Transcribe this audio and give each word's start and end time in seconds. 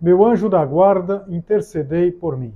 meu 0.00 0.24
anjo 0.24 0.48
da 0.48 0.64
guarda, 0.64 1.24
intercedei 1.28 2.10
por 2.10 2.36
mim. 2.36 2.54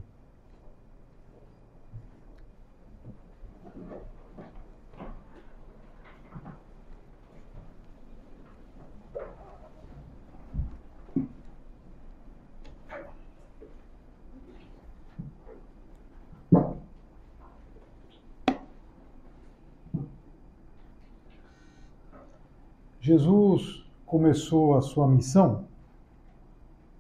Jesus 23.01 23.87
começou 24.05 24.77
a 24.77 24.82
sua 24.82 25.09
missão 25.09 25.68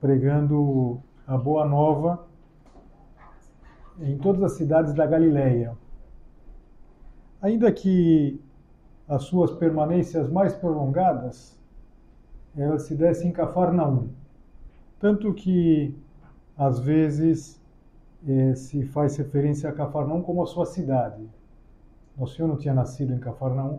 pregando 0.00 1.02
a 1.26 1.36
boa 1.36 1.66
nova 1.66 2.26
em 4.00 4.16
todas 4.16 4.42
as 4.42 4.52
cidades 4.52 4.94
da 4.94 5.06
Galileia. 5.06 5.76
Ainda 7.42 7.70
que 7.72 8.40
as 9.08 9.24
suas 9.24 9.52
permanências 9.52 10.30
mais 10.30 10.54
prolongadas 10.54 11.58
elas 12.56 12.82
se 12.82 12.94
dessem 12.94 13.30
em 13.30 13.32
Cafarnaum, 13.32 14.08
tanto 14.98 15.32
que 15.32 15.94
às 16.56 16.80
vezes 16.80 17.60
eh, 18.26 18.54
se 18.54 18.82
faz 18.84 19.16
referência 19.16 19.68
a 19.70 19.72
Cafarnaum 19.72 20.22
como 20.22 20.42
a 20.42 20.46
sua 20.46 20.66
cidade. 20.66 21.28
O 22.16 22.26
Senhor 22.26 22.48
não 22.48 22.56
tinha 22.56 22.74
nascido 22.74 23.12
em 23.12 23.18
Cafarnaum, 23.18 23.78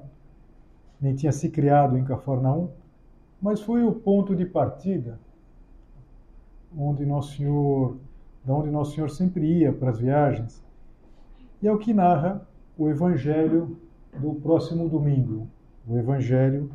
nem 0.99 1.13
tinha 1.13 1.31
se 1.31 1.49
criado 1.49 1.97
em 1.97 2.05
Cafarnaum, 2.05 2.69
mas 3.41 3.59
foi 3.59 3.83
o 3.83 3.91
ponto 3.91 4.33
de 4.33 4.45
partida 4.45 5.19
onde 6.77 7.05
Nosso 7.05 7.37
Senhor, 7.37 7.97
da 8.45 8.53
onde 8.53 8.69
Nosso 8.69 8.95
Senhor 8.95 9.09
sempre 9.09 9.45
ia 9.45 9.73
para 9.73 9.89
as 9.89 9.99
viagens. 9.99 10.63
E 11.61 11.67
é 11.67 11.71
o 11.71 11.77
que 11.77 11.93
narra 11.93 12.47
o 12.77 12.89
Evangelho 12.89 13.77
do 14.17 14.33
próximo 14.35 14.87
domingo, 14.87 15.47
o 15.87 15.97
Evangelho 15.97 16.71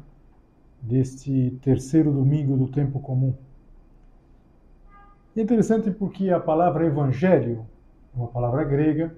deste 0.81 1.59
terceiro 1.63 2.13
domingo 2.13 2.57
do 2.57 2.69
tempo 2.69 3.01
comum. 3.01 3.35
É 5.37 5.41
interessante 5.41 5.91
porque 5.91 6.31
a 6.31 6.39
palavra 6.39 6.87
Evangelho 6.87 7.67
é 8.15 8.19
uma 8.19 8.29
palavra 8.29 8.63
grega 8.65 9.15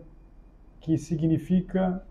que 0.81 0.97
significa 0.97 2.03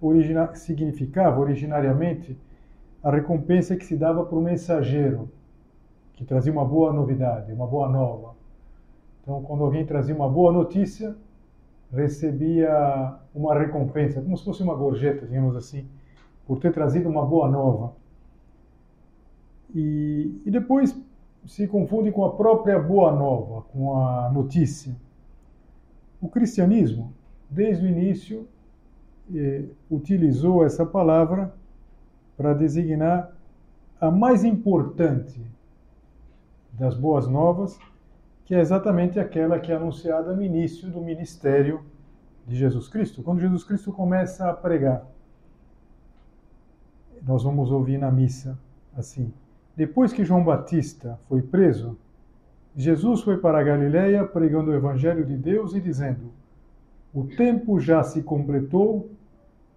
origina, 0.00 0.54
significava 0.54 1.38
originariamente 1.38 2.36
a 3.02 3.10
recompensa 3.10 3.76
que 3.76 3.84
se 3.84 3.96
dava 3.96 4.24
para 4.24 4.38
o 4.38 4.42
mensageiro 4.42 5.30
que 6.20 6.26
trazia 6.26 6.52
uma 6.52 6.66
boa 6.66 6.92
novidade, 6.92 7.50
uma 7.50 7.66
boa 7.66 7.88
nova. 7.88 8.34
Então, 9.22 9.42
quando 9.42 9.64
alguém 9.64 9.86
trazia 9.86 10.14
uma 10.14 10.28
boa 10.28 10.52
notícia, 10.52 11.16
recebia 11.90 13.16
uma 13.34 13.58
recompensa, 13.58 14.20
como 14.20 14.36
se 14.36 14.44
fosse 14.44 14.62
uma 14.62 14.74
gorjeta, 14.74 15.26
digamos 15.26 15.56
assim, 15.56 15.88
por 16.46 16.58
ter 16.58 16.74
trazido 16.74 17.08
uma 17.08 17.24
boa 17.24 17.48
nova. 17.48 17.94
E, 19.74 20.42
e 20.44 20.50
depois 20.50 20.94
se 21.46 21.66
confunde 21.66 22.12
com 22.12 22.22
a 22.26 22.34
própria 22.34 22.78
boa 22.78 23.12
nova, 23.12 23.62
com 23.72 23.96
a 23.96 24.30
notícia. 24.30 24.94
O 26.20 26.28
cristianismo, 26.28 27.14
desde 27.48 27.86
o 27.86 27.88
início, 27.88 28.46
eh, 29.34 29.64
utilizou 29.90 30.66
essa 30.66 30.84
palavra 30.84 31.54
para 32.36 32.52
designar 32.52 33.34
a 33.98 34.10
mais 34.10 34.44
importante 34.44 35.40
das 36.80 36.96
Boas 36.96 37.28
Novas, 37.28 37.78
que 38.46 38.54
é 38.54 38.58
exatamente 38.58 39.20
aquela 39.20 39.60
que 39.60 39.70
é 39.70 39.76
anunciada 39.76 40.34
no 40.34 40.42
início 40.42 40.88
do 40.88 40.98
ministério 40.98 41.82
de 42.46 42.56
Jesus 42.56 42.88
Cristo, 42.88 43.22
quando 43.22 43.38
Jesus 43.38 43.62
Cristo 43.62 43.92
começa 43.92 44.48
a 44.48 44.54
pregar. 44.54 45.06
Nós 47.22 47.42
vamos 47.42 47.70
ouvir 47.70 47.98
na 47.98 48.10
missa 48.10 48.58
assim: 48.96 49.30
Depois 49.76 50.10
que 50.10 50.24
João 50.24 50.42
Batista 50.42 51.20
foi 51.28 51.42
preso, 51.42 51.98
Jesus 52.74 53.20
foi 53.20 53.36
para 53.36 53.60
a 53.60 53.62
Galiléia 53.62 54.24
pregando 54.24 54.70
o 54.70 54.74
evangelho 54.74 55.26
de 55.26 55.36
Deus 55.36 55.74
e 55.74 55.82
dizendo: 55.82 56.32
O 57.12 57.24
tempo 57.24 57.78
já 57.78 58.02
se 58.02 58.22
completou 58.22 59.10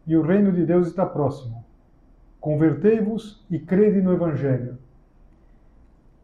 e 0.07 0.15
o 0.15 0.21
reino 0.21 0.53
de 0.53 0.65
Deus 0.65 0.87
está 0.87 1.05
próximo. 1.05 1.65
Convertei-vos 2.39 3.45
e 3.51 3.59
crede 3.59 4.01
no 4.01 4.13
evangelho. 4.13 4.77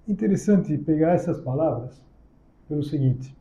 Interessante 0.10 0.76
pegar 0.76 1.12
essas 1.12 1.40
palavras 1.40 2.02
pelo 2.68 2.82
seguinte, 2.82 3.38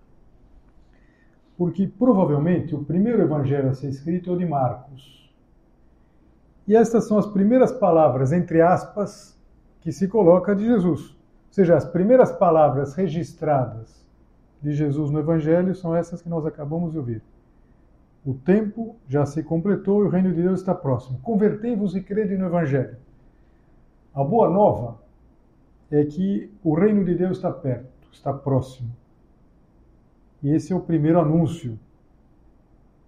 porque 1.56 1.86
provavelmente 1.86 2.74
o 2.74 2.84
primeiro 2.84 3.22
evangelho 3.22 3.70
a 3.70 3.74
ser 3.74 3.88
escrito 3.88 4.28
é 4.28 4.34
o 4.34 4.36
de 4.36 4.44
Marcos. 4.44 5.32
E 6.66 6.76
estas 6.76 7.08
são 7.08 7.16
as 7.16 7.26
primeiras 7.26 7.72
palavras, 7.72 8.32
entre 8.32 8.60
aspas, 8.60 9.34
que 9.80 9.90
se 9.90 10.08
coloca 10.08 10.54
de 10.54 10.66
Jesus. 10.66 11.08
Ou 11.08 11.16
seja, 11.52 11.74
as 11.74 11.86
primeiras 11.86 12.32
palavras 12.32 12.92
registradas 12.94 14.06
de 14.60 14.74
Jesus 14.74 15.10
no 15.10 15.20
evangelho 15.20 15.74
são 15.74 15.96
essas 15.96 16.20
que 16.20 16.28
nós 16.28 16.44
acabamos 16.44 16.92
de 16.92 16.98
ouvir. 16.98 17.22
O 18.26 18.34
tempo 18.34 18.94
já 19.08 19.24
se 19.24 19.42
completou 19.42 20.04
e 20.04 20.06
o 20.06 20.10
reino 20.10 20.34
de 20.34 20.42
Deus 20.42 20.60
está 20.60 20.74
próximo. 20.74 21.18
Convertei-vos 21.22 21.96
e 21.96 22.02
crede 22.02 22.36
no 22.36 22.44
evangelho. 22.44 22.98
A 24.12 24.22
boa 24.22 24.50
nova 24.50 25.07
é 25.90 26.04
que 26.04 26.50
o 26.62 26.74
reino 26.74 27.04
de 27.04 27.14
Deus 27.14 27.38
está 27.38 27.50
perto, 27.50 28.08
está 28.12 28.32
próximo. 28.32 28.90
E 30.42 30.50
esse 30.50 30.72
é 30.72 30.76
o 30.76 30.80
primeiro 30.80 31.20
anúncio. 31.20 31.78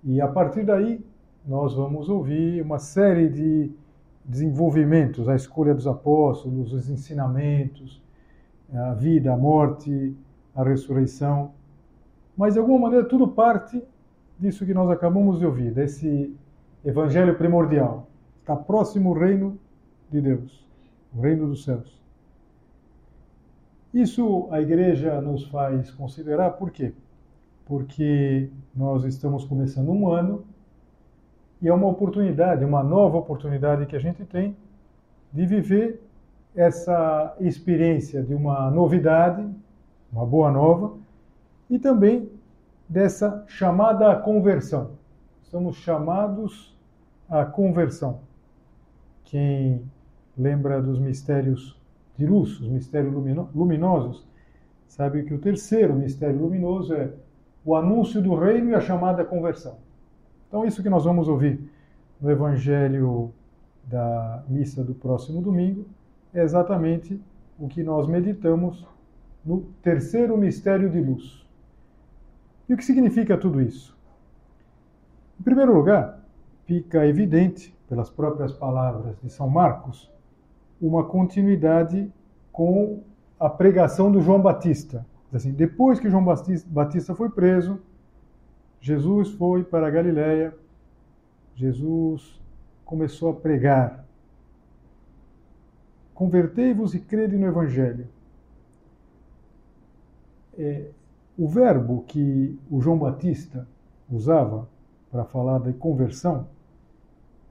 E 0.02 0.20
a 0.20 0.28
partir 0.28 0.64
daí, 0.64 1.04
nós 1.46 1.74
vamos 1.74 2.08
ouvir 2.08 2.62
uma 2.62 2.78
série 2.78 3.28
de 3.28 3.70
desenvolvimentos, 4.24 5.28
a 5.28 5.34
escolha 5.34 5.74
dos 5.74 5.86
apóstolos, 5.86 6.72
os 6.72 6.88
ensinamentos, 6.88 8.02
a 8.72 8.94
vida, 8.94 9.32
a 9.32 9.36
morte, 9.36 10.14
a 10.54 10.62
ressurreição. 10.62 11.52
Mas, 12.36 12.54
de 12.54 12.60
alguma 12.60 12.78
maneira, 12.78 13.06
tudo 13.06 13.28
parte 13.28 13.82
disso 14.38 14.64
que 14.64 14.72
nós 14.72 14.88
acabamos 14.90 15.38
de 15.38 15.46
ouvir, 15.46 15.72
desse 15.72 16.34
evangelho 16.84 17.36
primordial. 17.36 18.08
Está 18.40 18.56
próximo 18.56 19.10
o 19.10 19.12
reino 19.12 19.58
de 20.10 20.20
Deus, 20.20 20.66
o 21.14 21.20
reino 21.20 21.46
dos 21.46 21.64
céus. 21.64 21.99
Isso 23.92 24.48
a 24.52 24.60
igreja 24.60 25.20
nos 25.20 25.44
faz 25.48 25.90
considerar 25.90 26.50
por 26.52 26.70
quê? 26.70 26.92
Porque 27.66 28.48
nós 28.74 29.04
estamos 29.04 29.44
começando 29.44 29.90
um 29.90 30.08
ano 30.08 30.44
e 31.60 31.68
é 31.68 31.74
uma 31.74 31.88
oportunidade, 31.88 32.64
uma 32.64 32.82
nova 32.84 33.18
oportunidade 33.18 33.86
que 33.86 33.96
a 33.96 34.00
gente 34.00 34.24
tem 34.24 34.56
de 35.32 35.44
viver 35.44 36.00
essa 36.54 37.36
experiência 37.40 38.22
de 38.22 38.34
uma 38.34 38.70
novidade, 38.70 39.48
uma 40.12 40.24
boa 40.24 40.50
nova, 40.50 40.96
e 41.68 41.78
também 41.78 42.28
dessa 42.88 43.44
chamada 43.46 44.14
conversão. 44.16 44.92
Somos 45.42 45.76
chamados 45.76 46.76
à 47.28 47.44
conversão. 47.44 48.20
Quem 49.24 49.82
lembra 50.36 50.80
dos 50.80 50.98
mistérios 50.98 51.79
luz, 52.26 52.60
os 52.60 52.68
mistérios 52.68 53.14
luminosos, 53.54 54.26
sabe 54.86 55.22
que 55.22 55.34
o 55.34 55.38
terceiro 55.38 55.94
mistério 55.94 56.40
luminoso 56.40 56.94
é 56.94 57.12
o 57.64 57.76
anúncio 57.76 58.22
do 58.22 58.34
reino 58.34 58.70
e 58.70 58.74
a 58.74 58.80
chamada 58.80 59.24
conversão. 59.24 59.78
Então, 60.48 60.64
isso 60.64 60.82
que 60.82 60.90
nós 60.90 61.04
vamos 61.04 61.28
ouvir 61.28 61.60
no 62.20 62.30
Evangelho 62.30 63.32
da 63.84 64.42
missa 64.48 64.82
do 64.82 64.94
próximo 64.94 65.40
domingo 65.40 65.86
é 66.34 66.42
exatamente 66.42 67.20
o 67.58 67.68
que 67.68 67.82
nós 67.82 68.06
meditamos 68.06 68.86
no 69.44 69.62
terceiro 69.82 70.36
mistério 70.36 70.90
de 70.90 71.00
luz. 71.00 71.46
E 72.68 72.74
o 72.74 72.76
que 72.76 72.84
significa 72.84 73.36
tudo 73.36 73.60
isso? 73.60 73.96
Em 75.38 75.42
primeiro 75.42 75.74
lugar, 75.74 76.20
fica 76.66 77.06
evidente, 77.06 77.74
pelas 77.88 78.08
próprias 78.08 78.52
palavras 78.52 79.16
de 79.20 79.28
São 79.28 79.48
Marcos, 79.48 80.08
uma 80.80 81.04
continuidade 81.04 82.10
com 82.52 83.02
a 83.38 83.48
pregação 83.48 84.10
do 84.10 84.20
João 84.20 84.40
Batista. 84.40 85.06
assim, 85.32 85.52
depois 85.52 86.00
que 86.00 86.10
João 86.10 86.24
Batista 86.66 87.14
foi 87.14 87.30
preso, 87.30 87.80
Jesus 88.80 89.30
foi 89.30 89.62
para 89.62 89.86
a 89.86 89.90
Galiléia, 89.90 90.54
Jesus 91.54 92.40
começou 92.84 93.30
a 93.30 93.34
pregar. 93.34 94.04
Convertei-vos 96.14 96.94
e 96.94 97.00
crede 97.00 97.36
no 97.36 97.46
Evangelho. 97.46 98.08
É, 100.58 100.90
o 101.38 101.48
verbo 101.48 102.04
que 102.06 102.58
o 102.70 102.80
João 102.80 102.98
Batista 102.98 103.66
usava 104.10 104.68
para 105.10 105.24
falar 105.24 105.60
de 105.60 105.72
conversão 105.72 106.48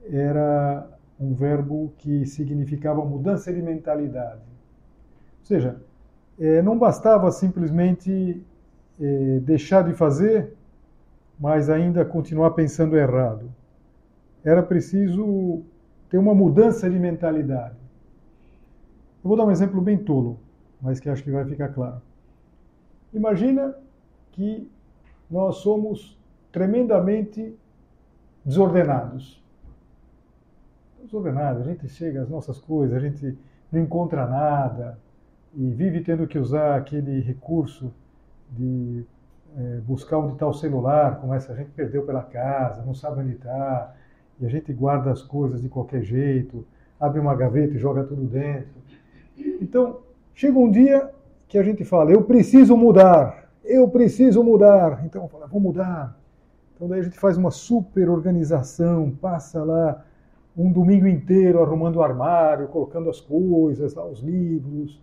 era 0.04 0.88
um 1.20 1.34
verbo 1.34 1.92
que 1.98 2.24
significava 2.24 3.04
mudança 3.04 3.52
de 3.52 3.60
mentalidade. 3.60 4.40
Ou 5.40 5.44
seja, 5.44 5.76
é, 6.38 6.62
não 6.62 6.78
bastava 6.78 7.30
simplesmente 7.30 8.42
é, 8.98 9.40
deixar 9.40 9.84
de 9.84 9.92
fazer, 9.92 10.54
mas 11.38 11.68
ainda 11.68 12.04
continuar 12.04 12.52
pensando 12.52 12.96
errado. 12.96 13.52
Era 14.42 14.62
preciso 14.62 15.62
ter 16.08 16.16
uma 16.16 16.34
mudança 16.34 16.88
de 16.88 16.98
mentalidade. 16.98 17.76
Eu 19.22 19.28
vou 19.28 19.36
dar 19.36 19.44
um 19.44 19.50
exemplo 19.50 19.80
bem 19.82 19.98
tolo, 19.98 20.38
mas 20.80 20.98
que 20.98 21.10
acho 21.10 21.22
que 21.22 21.30
vai 21.30 21.44
ficar 21.44 21.68
claro. 21.68 22.00
Imagina 23.12 23.74
que 24.32 24.66
nós 25.30 25.56
somos 25.56 26.18
tremendamente 26.50 27.54
desordenados. 28.44 29.39
Desordenados, 31.10 31.66
a 31.66 31.70
gente 31.70 31.88
chega 31.88 32.22
às 32.22 32.28
nossas 32.28 32.60
coisas, 32.60 32.96
a 32.96 33.00
gente 33.00 33.36
não 33.72 33.80
encontra 33.80 34.28
nada 34.28 34.96
e 35.52 35.68
vive 35.68 36.02
tendo 36.02 36.24
que 36.24 36.38
usar 36.38 36.76
aquele 36.76 37.18
recurso 37.18 37.92
de 38.48 39.04
é, 39.58 39.80
buscar 39.84 40.18
onde 40.18 40.34
está 40.34 40.46
o 40.46 40.54
celular, 40.54 41.20
como 41.20 41.34
essa 41.34 41.52
gente 41.56 41.70
perdeu 41.70 42.06
pela 42.06 42.22
casa, 42.22 42.84
não 42.84 42.94
sabe 42.94 43.22
onde 43.22 43.32
está, 43.32 43.92
e 44.38 44.46
a 44.46 44.48
gente 44.48 44.72
guarda 44.72 45.10
as 45.10 45.20
coisas 45.20 45.60
de 45.60 45.68
qualquer 45.68 46.02
jeito, 46.02 46.64
abre 47.00 47.18
uma 47.18 47.34
gaveta 47.34 47.74
e 47.74 47.78
joga 47.78 48.04
tudo 48.04 48.22
dentro. 48.22 48.80
Então, 49.60 50.02
chega 50.32 50.56
um 50.56 50.70
dia 50.70 51.10
que 51.48 51.58
a 51.58 51.62
gente 51.64 51.84
fala, 51.84 52.12
eu 52.12 52.22
preciso 52.22 52.76
mudar, 52.76 53.50
eu 53.64 53.88
preciso 53.88 54.44
mudar. 54.44 55.04
Então, 55.04 55.26
fala, 55.26 55.48
vou 55.48 55.60
mudar. 55.60 56.16
Então, 56.76 56.86
daí 56.86 57.00
a 57.00 57.02
gente 57.02 57.18
faz 57.18 57.36
uma 57.36 57.50
super 57.50 58.08
organização, 58.08 59.10
passa 59.10 59.64
lá 59.64 60.04
um 60.60 60.70
domingo 60.70 61.06
inteiro 61.06 61.62
arrumando 61.62 61.96
o 61.96 62.02
armário, 62.02 62.68
colocando 62.68 63.08
as 63.08 63.20
coisas, 63.20 63.94
lá, 63.94 64.04
os 64.04 64.20
livros, 64.20 65.00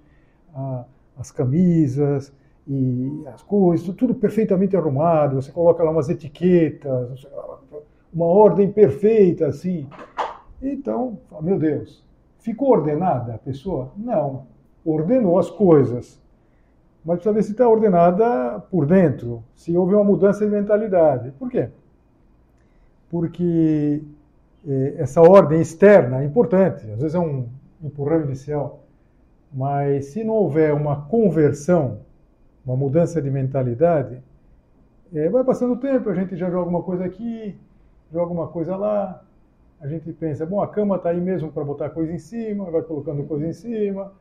a, 0.54 0.86
as 1.18 1.32
camisas 1.32 2.32
e 2.68 3.24
as 3.34 3.42
coisas, 3.42 3.88
tudo 3.96 4.14
perfeitamente 4.14 4.78
arrumado. 4.78 5.42
Você 5.42 5.52
coloca 5.52 5.84
lá 5.84 5.90
umas 5.90 6.10
etiquetas, 6.10 7.26
uma 8.14 8.26
ordem 8.26 8.72
perfeita, 8.72 9.48
assim. 9.48 9.88
Então, 10.62 11.18
meu 11.42 11.58
Deus, 11.58 12.06
ficou 12.38 12.70
ordenada 12.70 13.36
a 13.36 13.38
pessoa? 13.40 13.92
Não. 13.98 14.46
Ordenou 14.86 15.40
as 15.40 15.50
coisas, 15.50 16.22
mas 17.04 17.16
precisa 17.16 17.34
ver 17.34 17.44
se 17.44 17.52
está 17.52 17.68
ordenada 17.68 18.60
por 18.72 18.86
dentro, 18.86 19.44
se 19.56 19.76
houve 19.76 19.96
uma 19.96 20.04
mudança 20.04 20.46
de 20.46 20.52
mentalidade. 20.52 21.32
Por 21.32 21.50
quê? 21.50 21.70
Porque 23.10 24.04
essa 24.98 25.22
ordem 25.22 25.62
externa 25.62 26.22
é 26.22 26.26
importante, 26.26 26.90
às 26.92 27.00
vezes 27.00 27.16
é 27.16 27.20
um 27.20 27.48
empurrão 27.82 28.22
inicial, 28.22 28.84
mas 29.54 30.06
se 30.08 30.24
não 30.24 30.34
houver 30.34 30.74
uma 30.74 31.06
conversão, 31.08 32.00
uma 32.66 32.76
mudança 32.76 33.22
de 33.22 33.30
mentalidade, 33.30 34.22
eh, 35.14 35.30
vai 35.30 35.44
passando 35.44 35.74
o 35.74 35.78
tempo, 35.78 36.10
a 36.10 36.14
gente 36.14 36.36
já 36.36 36.50
joga 36.50 36.70
uma 36.70 36.84
coisa 36.84 37.06
aqui, 37.06 37.56
joga 38.12 38.34
uma 38.34 38.48
coisa 38.48 38.76
lá, 38.76 39.24
a 39.80 39.88
gente 39.88 40.12
pensa, 40.12 40.46
bom, 40.46 40.62
a 40.62 40.68
cama 40.68 40.98
está 40.98 41.10
aí 41.10 41.22
mesmo 41.22 41.52
para 41.52 41.64
botar 41.64 41.90
coisa 41.92 42.12
em 42.12 42.18
cima, 42.18 42.70
vai 42.70 42.82
colocando 42.82 43.24
coisa 43.24 43.48
em 43.48 43.54
cima, 43.54 44.12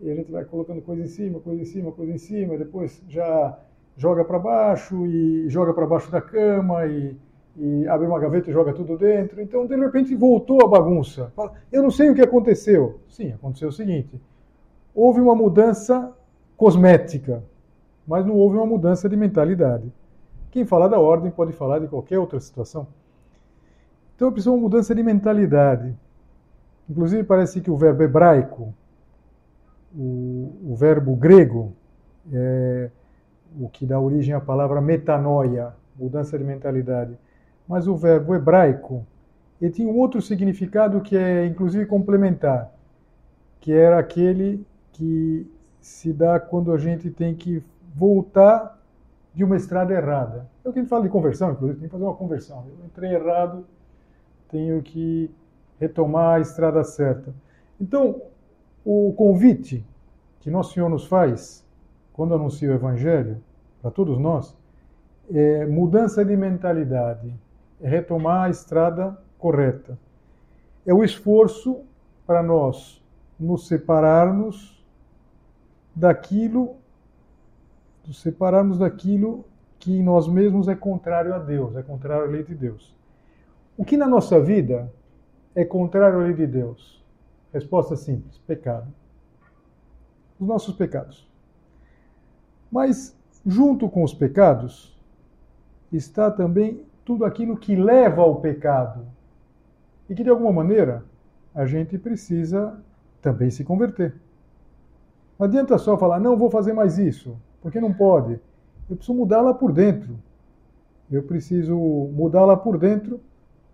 e 0.00 0.10
a 0.10 0.14
gente 0.14 0.30
vai 0.30 0.44
colocando 0.44 0.82
coisa 0.82 1.02
em 1.02 1.06
cima, 1.06 1.40
coisa 1.40 1.62
em 1.62 1.64
cima, 1.64 1.92
coisa 1.92 2.12
em 2.12 2.18
cima, 2.18 2.58
depois 2.58 3.02
já 3.08 3.58
joga 3.96 4.24
para 4.24 4.38
baixo 4.38 5.06
e 5.06 5.48
joga 5.48 5.72
para 5.72 5.86
baixo 5.86 6.10
da 6.10 6.20
cama 6.20 6.84
e, 6.86 7.16
e, 7.56 7.86
abre 7.88 8.06
uma 8.06 8.18
gaveta 8.18 8.50
e 8.50 8.52
joga 8.52 8.72
tudo 8.72 8.96
dentro. 8.96 9.40
Então, 9.40 9.66
de 9.66 9.76
repente, 9.76 10.14
voltou 10.14 10.64
a 10.64 10.68
bagunça. 10.68 11.32
Eu 11.70 11.82
não 11.82 11.90
sei 11.90 12.10
o 12.10 12.14
que 12.14 12.22
aconteceu. 12.22 13.00
Sim, 13.08 13.32
aconteceu 13.32 13.68
o 13.68 13.72
seguinte: 13.72 14.20
houve 14.94 15.20
uma 15.20 15.34
mudança 15.34 16.12
cosmética, 16.56 17.42
mas 18.06 18.24
não 18.24 18.34
houve 18.34 18.56
uma 18.56 18.66
mudança 18.66 19.08
de 19.08 19.16
mentalidade. 19.16 19.92
Quem 20.50 20.64
fala 20.64 20.88
da 20.88 21.00
ordem 21.00 21.30
pode 21.30 21.52
falar 21.52 21.80
de 21.80 21.88
qualquer 21.88 22.18
outra 22.18 22.38
situação. 22.38 22.86
Então, 24.14 24.30
precisa 24.30 24.52
uma 24.52 24.60
mudança 24.60 24.94
de 24.94 25.02
mentalidade. 25.02 25.94
Inclusive, 26.88 27.24
parece 27.24 27.60
que 27.60 27.70
o 27.70 27.76
verbo 27.76 28.02
hebraico 28.02 28.72
o, 29.96 30.72
o 30.72 30.74
verbo 30.74 31.14
grego, 31.14 31.72
é, 32.32 32.90
o 33.58 33.68
que 33.68 33.86
dá 33.86 34.00
origem 34.00 34.34
à 34.34 34.40
palavra 34.40 34.80
metanoia, 34.80 35.72
mudança 35.96 36.36
de 36.36 36.44
mentalidade. 36.44 37.16
Mas 37.66 37.86
o 37.86 37.96
verbo 37.96 38.34
hebraico, 38.34 39.06
ele 39.60 39.70
tinha 39.70 39.88
um 39.88 39.96
outro 39.98 40.20
significado 40.20 41.00
que 41.00 41.16
é 41.16 41.46
inclusive 41.46 41.86
complementar, 41.86 42.72
que 43.60 43.72
era 43.72 43.98
aquele 43.98 44.66
que 44.92 45.50
se 45.80 46.12
dá 46.12 46.38
quando 46.38 46.72
a 46.72 46.78
gente 46.78 47.10
tem 47.10 47.34
que 47.34 47.62
voltar 47.94 48.78
de 49.34 49.42
uma 49.44 49.56
estrada 49.56 49.92
errada. 49.92 50.48
O 50.64 50.72
que 50.72 50.84
fala 50.84 51.02
de 51.02 51.08
conversão, 51.08 51.52
inclusive, 51.52 51.80
tem 51.80 51.88
que 51.88 51.92
fazer 51.92 52.04
uma 52.04 52.14
conversão. 52.14 52.64
Eu 52.68 52.86
entrei 52.86 53.14
errado, 53.14 53.66
tenho 54.48 54.80
que 54.82 55.30
retomar 55.78 56.36
a 56.36 56.40
estrada 56.40 56.82
certa. 56.84 57.34
Então, 57.80 58.22
o 58.84 59.12
convite 59.14 59.84
que 60.40 60.50
Nosso 60.50 60.74
Senhor 60.74 60.88
nos 60.88 61.06
faz 61.06 61.66
quando 62.12 62.34
anuncia 62.34 62.70
o 62.70 62.74
Evangelho 62.74 63.42
para 63.82 63.90
todos 63.90 64.18
nós 64.18 64.56
é 65.32 65.66
mudança 65.66 66.24
de 66.24 66.36
mentalidade, 66.36 67.34
retomar 67.80 68.44
a 68.44 68.50
estrada 68.50 69.18
correta. 69.38 69.98
É 70.86 70.92
o 70.92 71.02
esforço 71.02 71.82
para 72.26 72.42
nós 72.42 73.02
nos 73.38 73.66
separarmos 73.66 74.84
daquilo, 75.94 76.76
nos 78.06 78.20
separarmos 78.20 78.78
daquilo 78.78 79.44
que 79.78 79.98
em 79.98 80.02
nós 80.02 80.26
mesmos 80.26 80.68
é 80.68 80.74
contrário 80.74 81.34
a 81.34 81.38
Deus, 81.38 81.76
é 81.76 81.82
contrário 81.82 82.24
à 82.24 82.28
lei 82.28 82.42
de 82.42 82.54
Deus. 82.54 82.96
O 83.76 83.84
que 83.84 83.96
na 83.96 84.06
nossa 84.06 84.40
vida 84.40 84.90
é 85.54 85.64
contrário 85.64 86.20
à 86.20 86.22
lei 86.22 86.34
de 86.34 86.46
Deus? 86.46 87.04
Resposta 87.52 87.96
simples: 87.96 88.38
pecado. 88.46 88.92
Os 90.38 90.46
nossos 90.46 90.74
pecados. 90.74 91.28
Mas, 92.70 93.16
junto 93.46 93.88
com 93.88 94.02
os 94.02 94.12
pecados, 94.12 94.98
está 95.92 96.30
também 96.30 96.84
tudo 97.04 97.24
aquilo 97.24 97.56
que 97.56 97.76
leva 97.76 98.22
ao 98.22 98.36
pecado. 98.36 99.06
E 100.08 100.14
que, 100.14 100.24
de 100.24 100.30
alguma 100.30 100.52
maneira, 100.52 101.04
a 101.54 101.66
gente 101.66 101.96
precisa 101.98 102.78
também 103.20 103.50
se 103.50 103.64
converter. 103.64 104.14
Não 105.38 105.46
adianta 105.46 105.76
só 105.78 105.96
falar, 105.96 106.20
não 106.20 106.36
vou 106.36 106.50
fazer 106.50 106.72
mais 106.72 106.98
isso, 106.98 107.36
porque 107.60 107.80
não 107.80 107.92
pode. 107.92 108.38
Eu 108.88 108.96
preciso 108.96 109.16
mudar 109.16 109.40
lá 109.40 109.54
por 109.54 109.72
dentro. 109.72 110.18
Eu 111.10 111.22
preciso 111.22 111.76
mudar 111.76 112.44
lá 112.44 112.56
por 112.56 112.78
dentro 112.78 113.20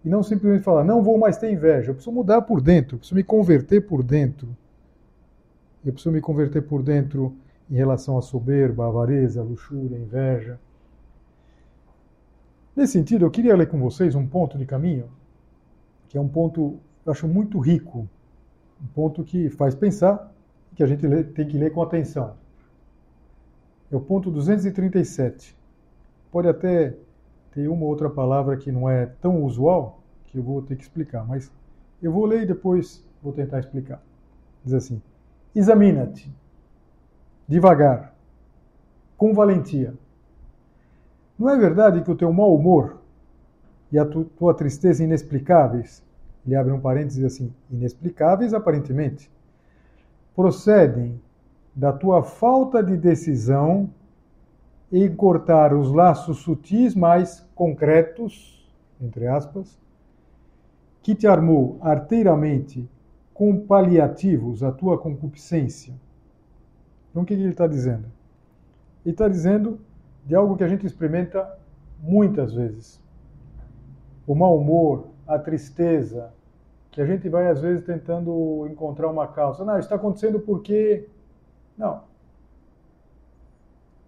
e 0.04 0.08
não 0.08 0.22
simplesmente 0.22 0.64
falar, 0.64 0.84
não 0.84 1.02
vou 1.02 1.18
mais 1.18 1.37
ter 1.37 1.50
inveja. 1.50 1.90
Eu 1.90 1.94
preciso 1.94 2.14
mudar 2.14 2.42
por 2.42 2.60
dentro, 2.60 2.94
eu 2.94 2.99
preciso 2.99 3.16
me 3.16 3.22
converter 3.25 3.87
por 3.87 4.02
dentro. 4.02 4.49
Eu 5.84 5.92
preciso 5.92 6.12
me 6.12 6.20
converter 6.20 6.62
por 6.62 6.82
dentro 6.82 7.34
em 7.70 7.75
relação 7.75 8.18
à 8.18 8.22
soberba, 8.22 8.84
à 8.84 8.88
avareza, 8.88 9.40
à 9.40 9.44
luxúria, 9.44 9.96
à 9.96 10.00
inveja. 10.00 10.58
Nesse 12.74 12.92
sentido, 12.92 13.24
eu 13.24 13.30
queria 13.30 13.56
ler 13.56 13.68
com 13.68 13.78
vocês 13.78 14.14
um 14.14 14.26
ponto 14.26 14.56
de 14.56 14.64
caminho, 14.64 15.10
que 16.08 16.16
é 16.16 16.20
um 16.20 16.28
ponto, 16.28 16.78
eu 17.04 17.12
acho, 17.12 17.26
muito 17.26 17.58
rico, 17.58 18.08
um 18.82 18.86
ponto 18.86 19.24
que 19.24 19.50
faz 19.50 19.74
pensar, 19.74 20.32
que 20.74 20.82
a 20.82 20.86
gente 20.86 21.06
tem 21.34 21.46
que 21.46 21.58
ler 21.58 21.72
com 21.72 21.82
atenção. 21.82 22.34
É 23.90 23.96
o 23.96 24.00
ponto 24.00 24.30
237. 24.30 25.56
Pode 26.30 26.48
até 26.48 26.96
tem 27.52 27.66
uma 27.66 27.84
outra 27.84 28.08
palavra 28.08 28.56
que 28.56 28.70
não 28.70 28.88
é 28.88 29.06
tão 29.06 29.42
usual, 29.42 30.00
que 30.26 30.38
eu 30.38 30.42
vou 30.42 30.62
ter 30.62 30.76
que 30.76 30.82
explicar, 30.84 31.26
mas 31.26 31.50
eu 32.00 32.12
vou 32.12 32.24
ler 32.24 32.42
e 32.42 32.46
depois 32.46 33.04
vou 33.20 33.32
tentar 33.32 33.58
explicar. 33.58 34.00
Diz 34.64 34.74
assim: 34.74 35.02
Examina-te, 35.54 36.32
devagar, 37.48 38.14
com 39.16 39.34
valentia. 39.34 39.94
Não 41.40 41.49
é 41.49 41.56
verdade 41.56 42.02
que 42.02 42.11
o 42.11 42.14
teu 42.14 42.30
mau 42.35 42.54
humor 42.54 42.99
e 43.90 43.99
a 43.99 44.04
tu, 44.04 44.26
tua 44.37 44.52
tristeza 44.52 45.02
inexplicáveis, 45.02 46.04
ele 46.44 46.54
abre 46.54 46.70
um 46.70 46.78
parênteses 46.78 47.25
assim, 47.25 47.50
inexplicáveis 47.70 48.52
aparentemente, 48.52 49.32
procedem 50.37 51.18
da 51.75 51.94
tua 51.94 52.23
falta 52.23 52.82
de 52.82 52.94
decisão 52.94 53.88
em 54.92 55.11
cortar 55.14 55.73
os 55.73 55.90
laços 55.90 56.40
sutis 56.40 56.94
mais 56.94 57.49
concretos, 57.54 58.70
entre 59.00 59.26
aspas, 59.26 59.80
que 61.02 61.14
te 61.14 61.26
armou 61.26 61.78
arteiramente 61.80 62.87
com 63.32 63.59
paliativos 63.59 64.62
a 64.62 64.70
tua 64.70 64.99
concupiscência. 64.99 65.94
Então, 67.11 67.23
o 67.23 67.25
que 67.25 67.32
ele 67.32 67.49
está 67.49 67.66
dizendo? 67.66 68.04
Ele 69.06 69.14
está 69.14 69.26
dizendo 69.26 69.80
de 70.24 70.34
algo 70.34 70.56
que 70.56 70.64
a 70.64 70.68
gente 70.68 70.86
experimenta 70.86 71.58
muitas 72.02 72.52
vezes. 72.54 73.00
O 74.26 74.34
mau 74.34 74.56
humor, 74.56 75.08
a 75.26 75.38
tristeza, 75.38 76.32
que 76.90 77.00
a 77.00 77.06
gente 77.06 77.28
vai 77.28 77.48
às 77.48 77.60
vezes 77.60 77.84
tentando 77.84 78.66
encontrar 78.70 79.08
uma 79.08 79.26
causa. 79.26 79.64
Não, 79.64 79.78
está 79.78 79.96
acontecendo 79.96 80.40
porque. 80.40 81.08
Não. 81.76 82.02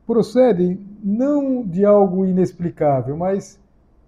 Procede 0.06 0.78
não 1.02 1.62
de 1.62 1.84
algo 1.84 2.26
inexplicável, 2.26 3.16
mas 3.16 3.60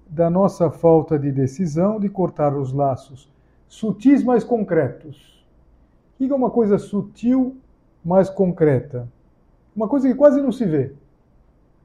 da 0.07 0.29
nossa 0.29 0.71
falta 0.71 1.19
de 1.19 1.33
decisão 1.33 1.99
de 1.99 2.09
cortar 2.09 2.55
os 2.55 2.73
laços 2.73 3.33
sutis, 3.75 4.23
mas 4.23 4.45
concretos. 4.45 5.45
O 6.15 6.27
que 6.27 6.33
é 6.33 6.35
uma 6.35 6.51
coisa 6.51 6.79
sutil, 6.79 7.57
mas 8.05 8.31
concreta? 8.31 9.09
Uma 9.75 9.89
coisa 9.89 10.09
que 10.09 10.15
quase 10.15 10.41
não 10.41 10.53
se 10.53 10.65
vê, 10.65 10.93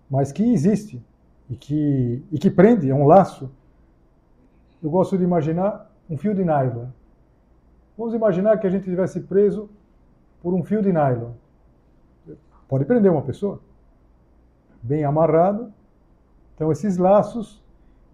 mas 0.09 0.31
que 0.31 0.43
existe 0.43 1.03
e 1.49 1.55
que, 1.55 2.23
e 2.31 2.39
que 2.39 2.49
prende, 2.49 2.89
é 2.89 2.95
um 2.95 3.05
laço. 3.05 3.51
Eu 4.81 4.89
gosto 4.89 5.17
de 5.17 5.23
imaginar 5.23 5.91
um 6.09 6.17
fio 6.17 6.33
de 6.33 6.43
nylon. 6.43 6.87
Vamos 7.97 8.13
imaginar 8.13 8.57
que 8.57 8.65
a 8.65 8.69
gente 8.69 8.83
estivesse 8.83 9.19
preso 9.21 9.69
por 10.41 10.53
um 10.53 10.63
fio 10.63 10.81
de 10.81 10.91
nylon. 10.91 11.31
Pode 12.67 12.85
prender 12.85 13.11
uma 13.11 13.21
pessoa. 13.21 13.61
Bem 14.81 15.03
amarrado. 15.03 15.73
Então, 16.55 16.71
esses 16.71 16.97
laços 16.97 17.61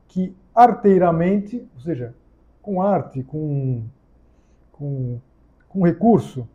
que 0.08 0.36
arteiramente, 0.54 1.68
ou 1.76 1.82
seja, 1.82 2.16
com 2.62 2.82
arte, 2.82 3.22
com, 3.24 3.84
com, 4.72 5.20
com 5.68 5.84
recurso, 5.84 6.48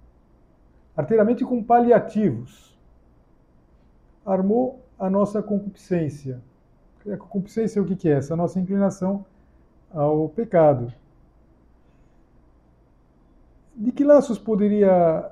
arteiramente 0.97 1.45
com 1.45 1.63
paliativos, 1.63 2.79
armou 4.25 4.81
a 5.01 5.09
nossa 5.09 5.43
concupiscência. 5.43 6.43
A 7.11 7.17
concupiscência 7.17 7.81
o 7.81 7.87
que 7.87 8.09
é? 8.09 8.13
Essa 8.13 8.37
nossa 8.37 8.61
inclinação 8.61 9.25
ao 9.91 10.29
pecado. 10.29 10.93
De 13.75 13.91
que 13.91 14.05
laços 14.05 14.39
poderia 14.39 15.31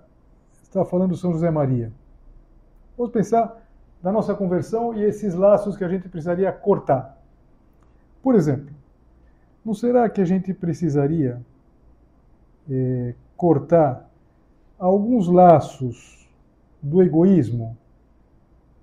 estar 0.62 0.86
falando 0.86 1.14
São 1.14 1.32
José 1.32 1.50
Maria? 1.50 1.92
Vamos 2.96 3.12
pensar 3.12 3.62
na 4.02 4.10
nossa 4.10 4.34
conversão 4.34 4.94
e 4.94 5.04
esses 5.04 5.34
laços 5.34 5.76
que 5.76 5.84
a 5.84 5.88
gente 5.88 6.08
precisaria 6.08 6.50
cortar. 6.50 7.20
Por 8.22 8.34
exemplo, 8.34 8.74
não 9.62 9.74
será 9.74 10.08
que 10.08 10.22
a 10.22 10.24
gente 10.24 10.54
precisaria 10.54 11.42
é, 12.70 13.14
cortar 13.36 14.08
alguns 14.78 15.28
laços 15.28 16.26
do 16.80 17.02
egoísmo 17.02 17.76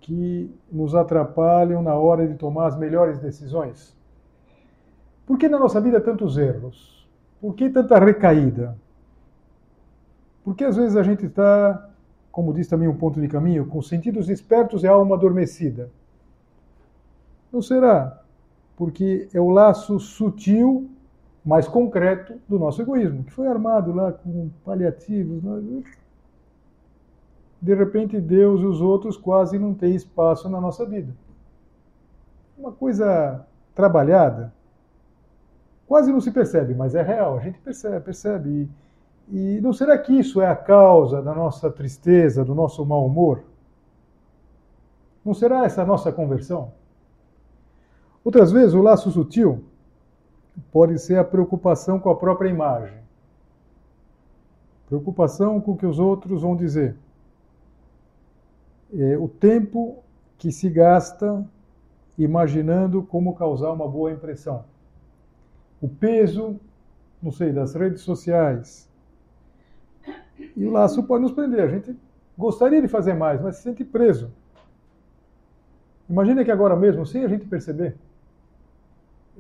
que 0.06 0.56
nos 0.72 0.94
atrapalham 0.94 1.82
na 1.82 1.96
hora 1.96 2.28
de 2.28 2.36
tomar 2.36 2.68
as 2.68 2.78
melhores 2.78 3.18
decisões? 3.18 3.98
Por 5.26 5.36
que 5.36 5.50
na 5.50 5.58
nossa 5.58 5.82
vida 5.82 6.00
tantos 6.00 6.38
erros? 6.38 7.10
Por 7.42 7.56
que 7.56 7.72
tanta 7.72 7.98
recaída? 7.98 8.78
Porque 10.44 10.64
às 10.64 10.76
vezes 10.76 10.96
a 10.96 11.02
gente 11.02 11.26
está, 11.26 11.90
como 12.32 12.54
diz 12.54 12.68
também 12.68 12.88
um 12.88 12.96
ponto 12.96 13.20
de 13.20 13.28
caminho, 13.28 13.66
com 13.66 13.82
sentidos 13.82 14.28
despertos 14.28 14.84
e 14.84 14.88
alma 14.88 15.16
adormecida. 15.16 15.90
Não 17.52 17.64
será 17.64 18.22
porque 18.78 19.28
é 19.34 19.42
o 19.42 19.50
laço 19.50 20.00
sutil, 20.00 20.88
mais 21.44 21.68
concreto 21.68 22.36
do 22.48 22.60
nosso 22.60 22.80
egoísmo, 22.80 23.24
que 23.24 23.32
foi 23.32 23.48
armado 23.48 23.92
lá 23.92 24.12
com 24.12 24.52
paliativos. 24.64 25.42
Né? 25.42 25.82
De 27.66 27.74
repente, 27.74 28.22
Deus 28.22 28.62
e 28.62 28.66
os 28.66 28.80
outros 28.80 29.18
quase 29.18 29.58
não 29.58 29.74
têm 29.74 29.96
espaço 29.96 30.48
na 30.48 30.62
nossa 30.62 30.86
vida. 30.86 31.12
Uma 32.56 32.72
coisa 32.72 33.44
trabalhada, 33.74 34.54
quase 35.88 36.12
não 36.12 36.22
se 36.22 36.30
percebe, 36.30 36.76
mas 36.76 36.94
é 36.94 37.02
real, 37.02 37.40
a 37.40 37.42
gente 37.42 37.58
percebe, 37.58 38.06
percebe. 38.06 38.70
E, 39.28 39.58
e 39.58 39.62
não 39.62 39.74
será 39.74 39.98
que 39.98 40.14
isso 40.14 40.40
é 40.40 40.46
a 40.46 40.56
causa 40.56 41.24
da 41.24 41.34
nossa 41.34 41.72
tristeza, 41.72 42.46
do 42.46 42.54
nosso 42.54 42.86
mau 42.86 43.04
humor? 43.04 43.44
Não 45.26 45.34
será 45.34 45.66
essa 45.66 45.82
a 45.82 45.86
nossa 45.88 46.12
conversão? 46.12 46.72
Outras 48.24 48.52
vezes, 48.52 48.76
o 48.76 48.82
laço 48.84 49.10
sutil 49.10 49.64
pode 50.72 51.00
ser 51.00 51.18
a 51.18 51.24
preocupação 51.24 52.00
com 52.00 52.12
a 52.12 52.16
própria 52.16 52.48
imagem. 52.48 53.00
Preocupação 54.88 55.60
com 55.60 55.72
o 55.72 55.78
que 55.78 55.88
os 55.88 55.98
outros 55.98 56.44
vão 56.44 56.56
dizer. 56.56 56.96
É 58.98 59.18
o 59.18 59.28
tempo 59.28 60.04
que 60.38 60.52
se 60.52 60.70
gasta 60.70 61.46
imaginando 62.18 63.04
como 63.04 63.36
causar 63.36 63.72
uma 63.72 63.88
boa 63.88 64.12
impressão. 64.12 64.64
O 65.82 65.90
peso, 65.90 66.60
não 67.22 67.32
sei, 67.32 67.52
das 67.52 67.76
redes 67.76 68.02
sociais. 68.02 68.90
E 70.56 70.66
o 70.66 70.72
laço 70.72 71.04
pode 71.04 71.24
nos 71.24 71.32
prender. 71.32 71.62
A 71.62 71.68
gente 71.68 71.96
gostaria 72.38 72.82
de 72.82 72.88
fazer 72.88 73.14
mais, 73.14 73.42
mas 73.42 73.58
se 73.58 73.64
sente 73.64 73.84
preso. 73.84 74.32
Imagina 76.10 76.46
que 76.46 76.52
agora 76.52 76.76
mesmo, 76.76 77.06
sem 77.06 77.24
a 77.26 77.28
gente 77.28 77.46
perceber, 77.46 77.96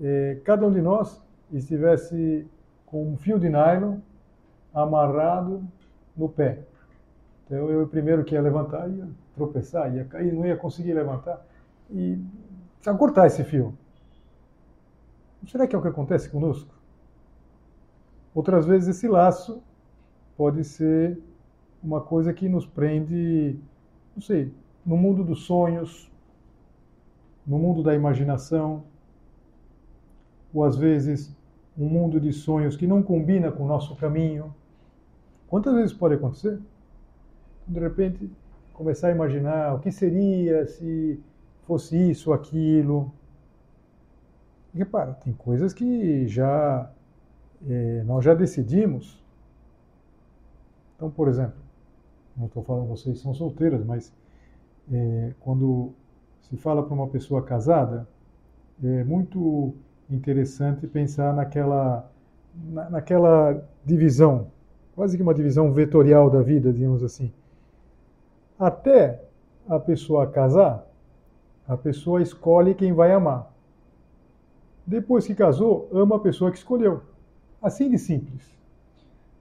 eh, 0.01 0.39
cada 0.43 0.65
um 0.65 0.71
de 0.71 0.81
nós 0.81 1.21
estivesse 1.53 2.45
com 2.85 3.11
um 3.11 3.17
fio 3.17 3.39
de 3.39 3.49
nylon 3.49 3.99
amarrado 4.73 5.63
no 6.17 6.27
pé. 6.27 6.59
Então 7.45 7.69
eu 7.69 7.87
primeiro 7.87 8.23
que 8.23 8.33
ia 8.33 8.41
levantar 8.41 8.89
ia 8.89 9.07
tropeçar, 9.35 9.93
ia 9.93 10.05
cair, 10.05 10.33
não 10.33 10.45
ia 10.45 10.57
conseguir 10.57 10.93
levantar 10.93 11.45
e 11.91 12.19
precisa 12.77 12.97
cortar 12.97 13.27
esse 13.27 13.43
fio. 13.43 13.77
Será 15.47 15.67
que 15.67 15.75
é 15.75 15.79
o 15.79 15.81
que 15.81 15.87
acontece 15.87 16.29
conosco? 16.29 16.73
Outras 18.33 18.65
vezes 18.65 18.95
esse 18.95 19.07
laço 19.07 19.61
pode 20.35 20.63
ser 20.63 21.19
uma 21.83 22.01
coisa 22.01 22.33
que 22.33 22.49
nos 22.49 22.65
prende, 22.65 23.59
não 24.15 24.21
sei, 24.21 24.51
no 24.85 24.97
mundo 24.97 25.23
dos 25.23 25.43
sonhos, 25.43 26.11
no 27.45 27.59
mundo 27.59 27.83
da 27.83 27.93
imaginação, 27.93 28.83
ou 30.53 30.63
às 30.63 30.75
vezes 30.75 31.35
um 31.77 31.87
mundo 31.87 32.19
de 32.19 32.33
sonhos 32.33 32.75
que 32.75 32.87
não 32.87 33.03
combina 33.03 33.51
com 33.51 33.63
o 33.63 33.67
nosso 33.67 33.95
caminho. 33.95 34.53
Quantas 35.47 35.75
vezes 35.75 35.93
pode 35.93 36.15
acontecer? 36.15 36.59
De 37.67 37.79
repente, 37.79 38.29
começar 38.73 39.07
a 39.07 39.11
imaginar 39.11 39.73
o 39.73 39.79
que 39.79 39.91
seria 39.91 40.65
se 40.67 41.19
fosse 41.63 42.11
isso, 42.11 42.31
aquilo. 42.33 43.11
E 44.73 44.77
repara, 44.79 45.13
tem 45.13 45.33
coisas 45.33 45.73
que 45.73 46.27
já 46.27 46.91
é, 47.67 48.03
nós 48.03 48.23
já 48.23 48.33
decidimos. 48.33 49.23
Então, 50.95 51.09
por 51.09 51.27
exemplo, 51.27 51.55
não 52.37 52.47
estou 52.47 52.63
falando 52.63 52.87
vocês 52.87 53.19
são 53.19 53.33
solteiras, 53.33 53.83
mas 53.83 54.13
é, 54.91 55.33
quando 55.39 55.93
se 56.41 56.57
fala 56.57 56.83
para 56.83 56.93
uma 56.93 57.07
pessoa 57.07 57.41
casada, 57.41 58.07
é 58.83 59.03
muito 59.03 59.73
interessante 60.09 60.85
pensar 60.85 61.33
naquela, 61.33 62.11
na, 62.53 62.89
naquela 62.89 63.65
divisão, 63.85 64.47
quase 64.93 65.17
que 65.17 65.23
uma 65.23 65.33
divisão 65.33 65.71
vetorial 65.71 66.29
da 66.29 66.41
vida, 66.41 66.71
digamos 66.71 67.03
assim. 67.03 67.31
Até 68.59 69.21
a 69.67 69.79
pessoa 69.79 70.27
casar, 70.27 70.85
a 71.67 71.75
pessoa 71.75 72.21
escolhe 72.21 72.75
quem 72.75 72.93
vai 72.93 73.11
amar. 73.11 73.51
Depois 74.85 75.25
que 75.25 75.33
casou, 75.33 75.89
ama 75.91 76.15
a 76.17 76.19
pessoa 76.19 76.51
que 76.51 76.57
escolheu. 76.57 77.01
Assim 77.61 77.89
de 77.89 77.97
simples. 77.97 78.55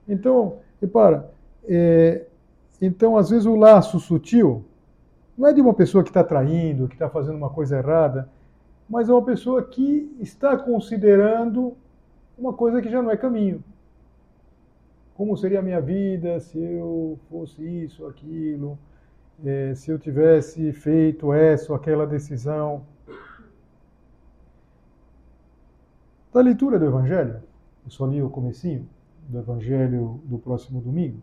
Então, 0.07 0.57
repara, 0.81 1.31
é, 1.67 2.25
então 2.81 3.15
às 3.15 3.29
vezes 3.29 3.45
o 3.45 3.55
laço 3.55 3.99
sutil 3.99 4.65
não 5.37 5.47
é 5.47 5.53
de 5.53 5.61
uma 5.61 5.73
pessoa 5.73 6.03
que 6.03 6.09
está 6.09 6.23
traindo, 6.23 6.87
que 6.87 6.95
está 6.95 7.09
fazendo 7.09 7.35
uma 7.35 7.49
coisa 7.49 7.77
errada, 7.77 8.29
mas 8.89 9.09
é 9.09 9.13
uma 9.13 9.23
pessoa 9.23 9.63
que 9.63 10.15
está 10.19 10.57
considerando 10.57 11.75
uma 12.37 12.53
coisa 12.53 12.81
que 12.81 12.89
já 12.89 13.01
não 13.01 13.11
é 13.11 13.17
caminho. 13.17 13.63
Como 15.15 15.35
seria 15.37 15.59
a 15.59 15.63
minha 15.63 15.81
vida 15.81 16.39
se 16.39 16.59
eu 16.59 17.17
fosse 17.29 17.61
isso, 17.61 18.05
aquilo, 18.05 18.77
é, 19.43 19.75
se 19.75 19.91
eu 19.91 19.99
tivesse 19.99 20.71
feito 20.71 21.33
essa 21.33 21.71
ou 21.71 21.75
aquela 21.75 22.05
decisão? 22.05 22.85
Da 26.33 26.41
leitura 26.41 26.77
do 26.77 26.85
Evangelho, 26.85 27.41
eu 27.83 27.91
só 27.91 28.05
li 28.05 28.21
o 28.21 28.29
comecinho 28.29 28.87
do 29.27 29.39
Evangelho 29.39 30.19
do 30.25 30.37
próximo 30.37 30.81
domingo, 30.81 31.21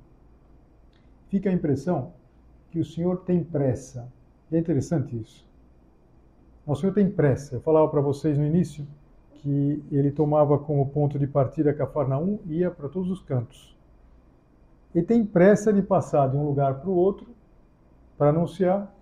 fica 1.29 1.51
a 1.51 1.53
impressão 1.53 2.13
que 2.71 2.81
o 2.81 2.85
Senhor 2.85 3.19
tem 3.19 3.45
pressa. 3.45 4.11
É 4.51 4.59
interessante 4.59 5.19
isso. 5.19 5.47
Nosso 6.67 6.83
Senhor 6.83 6.93
tem 6.93 7.11
pressa. 7.11 7.57
Eu 7.57 7.61
falava 7.61 7.89
para 7.89 8.01
vocês 8.01 8.39
no 8.39 8.45
início 8.45 8.87
que 9.35 9.83
ele 9.91 10.11
tomava 10.11 10.59
como 10.59 10.89
ponto 10.89 11.19
de 11.19 11.27
partida 11.27 11.75
Cafarnaum 11.75 12.39
e 12.47 12.59
ia 12.59 12.71
para 12.71 12.89
todos 12.89 13.11
os 13.11 13.21
cantos. 13.21 13.77
E 14.95 15.03
tem 15.03 15.25
pressa 15.25 15.73
de 15.73 15.83
passar 15.83 16.29
de 16.29 16.37
um 16.37 16.45
lugar 16.45 16.81
para 16.81 16.89
o 16.89 16.95
outro 16.95 17.32
para 18.17 18.31
anunciar 18.31 18.93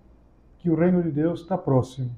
que 0.59 0.69
o 0.69 0.75
reino 0.75 1.01
de 1.01 1.11
Deus 1.11 1.41
está 1.41 1.57
próximo. 1.57 2.11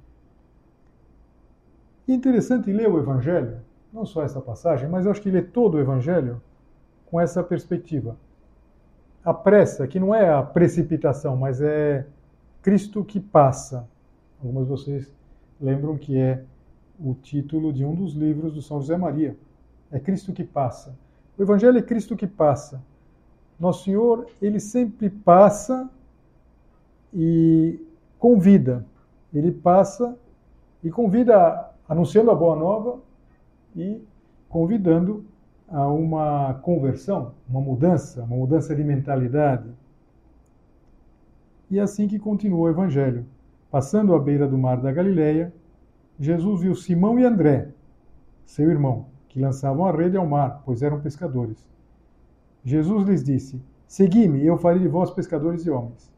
É 2.08 2.12
interessante 2.12 2.72
ler 2.72 2.90
o 2.90 3.00
Evangelho, 3.00 3.62
não 3.92 4.06
só 4.06 4.24
essa 4.24 4.42
passagem, 4.42 4.90
mas 4.90 5.06
eu 5.06 5.12
acho 5.12 5.22
que 5.22 5.32
ler 5.32 5.52
todo 5.52 5.76
o 5.76 5.80
Evangelho 5.80 6.42
com 7.06 7.20
essa 7.20 7.42
perspectiva. 7.42 8.18
A 9.24 9.34
pressa, 9.34 9.88
que 9.88 10.00
não 10.00 10.14
é 10.14 10.30
a 10.30 10.44
precipitação, 10.44 11.38
mas 11.38 11.62
é 11.62 12.06
Cristo 12.62 13.06
que 13.06 13.20
passa. 13.20 13.88
Algumas 14.42 14.66
de 14.66 14.70
vocês 14.72 15.14
lembram 15.62 15.98
que 15.98 16.18
é 16.18 16.44
o 17.00 17.14
título 17.14 17.72
de 17.72 17.86
um 17.86 17.96
dos 17.96 18.14
livros 18.14 18.54
do 18.54 18.62
São 18.62 18.82
José 18.82 18.98
Maria. 18.98 19.38
É 19.90 20.00
Cristo 20.00 20.34
que 20.34 20.44
passa. 20.44 20.98
O 21.38 21.42
Evangelho 21.42 21.78
é 21.78 21.82
Cristo 21.82 22.18
que 22.18 22.28
passa. 22.28 22.84
Nosso 23.60 23.86
Senhor, 23.86 24.28
ele 24.42 24.60
sempre 24.60 25.10
passa 25.10 25.90
e 27.14 27.80
convida. 28.18 28.86
Ele 29.34 29.52
passa 29.52 30.18
e 30.84 30.90
convida, 30.90 31.70
anunciando 31.88 32.32
a 32.32 32.36
boa 32.36 32.56
nova 32.56 33.00
e 33.76 34.02
convidando 34.50 35.26
a 35.68 35.88
uma 35.88 36.54
conversão, 36.62 37.34
uma 37.50 37.62
mudança, 37.62 38.24
uma 38.24 38.36
mudança 38.36 38.76
de 38.76 38.84
mentalidade. 38.84 39.70
E 41.70 41.80
é 41.80 41.82
assim 41.82 42.08
que 42.08 42.20
continua 42.20 42.60
o 42.60 42.70
Evangelho. 42.70 43.26
Passando 43.72 44.14
à 44.14 44.20
beira 44.20 44.48
do 44.48 44.58
mar 44.58 44.80
da 44.80 44.92
Galileia, 44.92 45.52
Jesus 46.20 46.62
viu 46.62 46.76
Simão 46.76 47.18
e 47.18 47.24
André, 47.24 47.70
seu 48.46 48.70
irmão, 48.70 49.08
que 49.28 49.40
lançavam 49.40 49.88
a 49.88 49.92
rede 49.92 50.16
ao 50.16 50.28
mar, 50.28 50.62
pois 50.64 50.84
eram 50.84 51.02
pescadores. 51.02 51.68
Jesus 52.64 53.08
lhes 53.08 53.24
disse: 53.24 53.60
Segui-me, 53.88 54.40
e 54.40 54.46
eu 54.46 54.58
farei 54.60 54.80
de 54.80 54.88
vós 54.88 55.10
pescadores 55.10 55.64
de 55.64 55.72
homens. 55.72 56.13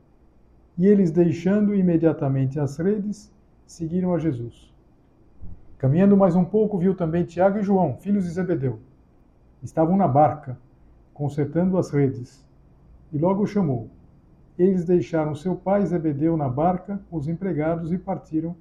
E 0.77 0.85
eles, 0.87 1.11
deixando 1.11 1.73
imediatamente 1.73 2.59
as 2.59 2.77
redes, 2.77 3.31
seguiram 3.65 4.13
a 4.13 4.19
Jesus. 4.19 4.73
Caminhando 5.77 6.17
mais 6.17 6.35
um 6.35 6.43
pouco, 6.43 6.77
viu 6.77 6.95
também 6.95 7.23
Tiago 7.23 7.59
e 7.59 7.63
João, 7.63 7.97
filhos 7.97 8.25
de 8.25 8.31
Zebedeu. 8.31 8.79
Estavam 9.61 9.95
na 9.97 10.07
barca, 10.07 10.57
consertando 11.13 11.77
as 11.77 11.91
redes, 11.91 12.45
e 13.11 13.17
logo 13.17 13.43
o 13.43 13.47
chamou. 13.47 13.89
Eles 14.57 14.85
deixaram 14.85 15.35
seu 15.35 15.55
pai 15.55 15.85
Zebedeu 15.85 16.37
na 16.37 16.49
barca, 16.49 17.01
os 17.11 17.27
empregados, 17.27 17.91
e 17.91 17.97
partiram, 17.97 18.55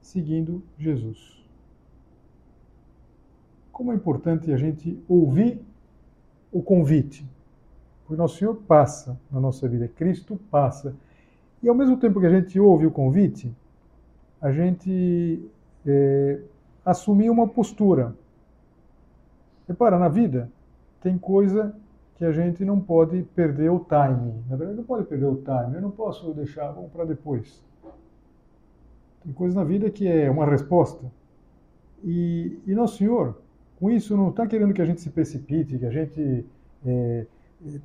seguindo 0.00 0.62
Jesus. 0.78 1.44
Como 3.72 3.92
é 3.92 3.94
importante 3.94 4.52
a 4.52 4.56
gente 4.56 5.02
ouvir 5.08 5.62
o 6.52 6.62
convite. 6.62 7.26
Porque 8.04 8.20
Nosso 8.20 8.36
Senhor 8.38 8.54
passa 8.54 9.18
na 9.30 9.40
nossa 9.40 9.68
vida, 9.68 9.88
Cristo 9.88 10.38
passa. 10.50 10.94
E 11.62 11.68
ao 11.68 11.74
mesmo 11.74 11.96
tempo 11.96 12.20
que 12.20 12.26
a 12.26 12.30
gente 12.30 12.58
ouve 12.58 12.86
o 12.86 12.90
convite, 12.90 13.54
a 14.40 14.50
gente 14.50 15.44
é, 15.86 16.40
assumir 16.84 17.30
uma 17.30 17.46
postura. 17.46 18.14
Repara, 19.68 19.98
na 19.98 20.08
vida 20.08 20.50
tem 21.00 21.18
coisa 21.18 21.74
que 22.16 22.24
a 22.24 22.32
gente 22.32 22.64
não 22.64 22.80
pode 22.80 23.22
perder 23.34 23.70
o 23.70 23.80
time. 23.80 24.34
Na 24.48 24.56
verdade, 24.56 24.78
não 24.78 24.84
pode 24.84 25.06
perder 25.06 25.26
o 25.26 25.36
time. 25.36 25.76
Eu 25.76 25.82
não 25.82 25.90
posso 25.90 26.32
deixar, 26.34 26.72
para 26.92 27.04
depois. 27.04 27.64
Tem 29.22 29.32
coisa 29.32 29.54
na 29.54 29.64
vida 29.64 29.90
que 29.90 30.08
é 30.08 30.30
uma 30.30 30.46
resposta. 30.46 31.04
E, 32.02 32.58
e 32.66 32.74
Nosso 32.74 32.98
Senhor, 32.98 33.40
com 33.78 33.90
isso, 33.90 34.16
não 34.16 34.30
está 34.30 34.46
querendo 34.46 34.72
que 34.72 34.80
a 34.80 34.84
gente 34.84 35.00
se 35.00 35.10
precipite, 35.10 35.78
que 35.78 35.86
a 35.86 35.90
gente 35.90 36.44
é, 36.86 37.26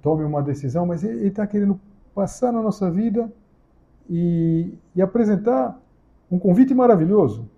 tome 0.02 0.24
uma 0.24 0.42
decisão, 0.42 0.86
mas 0.86 1.04
Ele 1.04 1.28
está 1.28 1.46
querendo 1.46 1.80
passar 2.14 2.52
na 2.52 2.62
nossa 2.62 2.90
vida 2.90 3.32
e, 4.10 4.78
e 4.96 5.02
apresentar 5.02 5.80
um 6.30 6.40
convite 6.40 6.74
maravilhoso. 6.74 7.50